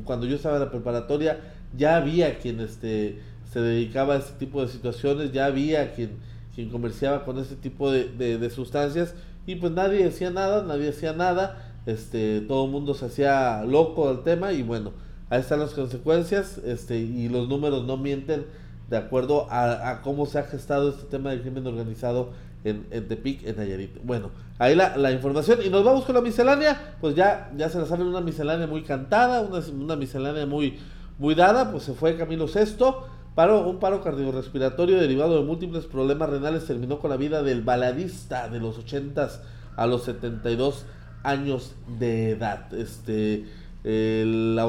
cuando 0.06 0.26
yo 0.26 0.36
estaba 0.36 0.56
en 0.56 0.64
la 0.64 0.72
preparatoria 0.72 1.40
ya 1.78 1.98
había 1.98 2.40
quien 2.40 2.60
este, 2.60 3.20
se 3.52 3.62
dedicaba 3.62 4.16
a 4.16 4.18
este 4.18 4.34
tipo 4.40 4.62
de 4.62 4.70
situaciones, 4.70 5.32
ya 5.32 5.46
había 5.46 5.94
quien, 5.94 6.12
quien 6.56 6.70
comerciaba 6.70 7.26
con 7.26 7.38
este 7.40 7.56
tipo 7.56 7.92
de, 7.92 8.38
de, 8.38 8.50
sustancias 8.50 9.14
y 9.46 9.56
pues 9.56 9.72
nadie 9.72 10.04
decía 10.04 10.30
nada, 10.30 10.64
nadie 10.64 10.86
decía 10.86 11.14
nada, 11.14 11.74
este, 11.86 12.42
todo 12.42 12.66
el 12.66 12.72
mundo 12.72 12.94
se 12.94 13.06
hacía 13.06 13.64
loco 13.64 14.14
del 14.14 14.24
tema 14.24 14.54
y 14.54 14.64
bueno, 14.64 14.92
ahí 15.30 15.42
están 15.42 15.60
las 15.60 15.74
consecuencias 15.74 16.58
este, 16.60 17.00
y 17.00 17.28
los 17.30 17.50
números 17.50 17.86
no 17.86 17.98
mienten 17.98 18.46
de 18.92 18.98
acuerdo 18.98 19.48
a, 19.50 20.02
cómo 20.04 20.26
se 20.26 20.38
ha 20.38 20.44
gestado 20.44 20.90
este 20.90 21.04
tema 21.04 21.30
del 21.30 21.42
crimen 21.42 21.66
organizado 21.66 22.34
en, 22.66 22.86
en 22.92 23.08
Tepic, 23.08 23.42
en 23.48 23.56
Nayarit. 23.56 24.04
Bueno, 24.04 24.32
ahí 24.60 24.76
la, 24.76 25.12
información. 25.14 25.60
Y 25.66 25.70
nos 25.70 25.86
vamos 25.86 26.04
con 26.04 26.14
la 26.14 26.20
miscelánea. 26.20 26.96
Pues 27.00 27.16
ya, 27.16 27.50
ya 27.56 27.70
se 27.70 27.80
la 27.80 27.86
saben, 27.86 28.08
una 28.08 28.20
miscelánea 28.20 28.68
muy 28.68 28.84
cantada, 28.84 29.42
una, 29.42 29.96
miscelánea 29.96 30.46
muy, 30.46 30.78
muy 31.18 31.36
dada. 31.36 31.72
Pues 31.72 31.84
se 31.84 31.94
fue 31.94 32.18
Camilo 32.18 32.50
Sexto. 32.50 33.08
Paro, 33.34 33.66
un 33.66 33.80
paro 33.80 34.04
cardiorrespiratorio 34.04 35.00
derivado 35.00 35.38
de 35.38 35.46
múltiples 35.46 35.86
problemas 35.86 36.30
renales 36.30 36.66
terminó 36.66 37.00
con 37.00 37.12
la 37.12 37.16
vida 37.16 37.44
del 37.44 37.62
baladista 37.62 38.50
de 38.50 38.60
los 38.60 38.78
80 38.78 39.30
a 39.78 39.88
los 39.88 40.04
72 40.04 40.86
años 41.24 41.76
de 41.98 42.32
edad. 42.32 42.74
Este, 42.74 43.46
el, 43.86 44.60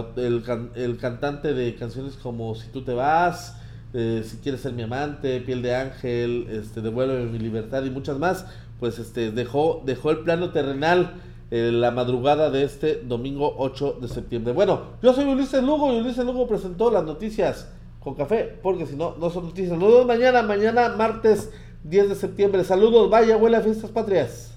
el 0.76 0.96
cantante 0.98 1.54
de 1.54 1.74
canciones 1.74 2.14
como 2.14 2.54
Si 2.54 2.68
tú 2.68 2.82
te 2.82 2.94
vas, 2.94 3.56
eh, 3.94 4.22
si 4.24 4.38
quieres 4.38 4.60
ser 4.62 4.72
mi 4.72 4.82
amante, 4.82 5.40
piel 5.40 5.62
de 5.62 5.74
ángel, 5.74 6.46
este, 6.50 6.80
devuelve 6.80 7.26
mi 7.26 7.38
libertad 7.38 7.84
y 7.84 7.90
muchas 7.90 8.18
más, 8.18 8.46
pues 8.80 8.98
este, 8.98 9.30
dejó, 9.30 9.82
dejó 9.84 10.10
el 10.10 10.20
plano 10.20 10.50
terrenal 10.50 11.20
eh, 11.50 11.70
la 11.70 11.90
madrugada 11.90 12.50
de 12.50 12.64
este 12.64 13.02
domingo 13.04 13.54
8 13.58 13.98
de 14.00 14.08
septiembre. 14.08 14.54
Bueno, 14.54 14.82
yo 15.02 15.12
soy 15.12 15.26
Ulises 15.26 15.62
Lugo 15.62 15.92
y 15.92 16.00
Ulises 16.00 16.24
Lugo 16.24 16.48
presentó 16.48 16.90
las 16.90 17.04
noticias 17.04 17.68
con 18.00 18.14
café, 18.14 18.58
porque 18.62 18.86
si 18.86 18.96
no, 18.96 19.16
no 19.18 19.28
son 19.28 19.44
noticias. 19.44 19.78
Nos 19.78 19.88
vemos 19.92 20.06
mañana, 20.06 20.42
mañana 20.42 20.88
martes 20.96 21.50
10 21.84 22.08
de 22.08 22.14
septiembre. 22.14 22.64
Saludos, 22.64 23.10
vaya, 23.10 23.34
abuela, 23.34 23.60
fiestas 23.60 23.90
patrias. 23.90 24.51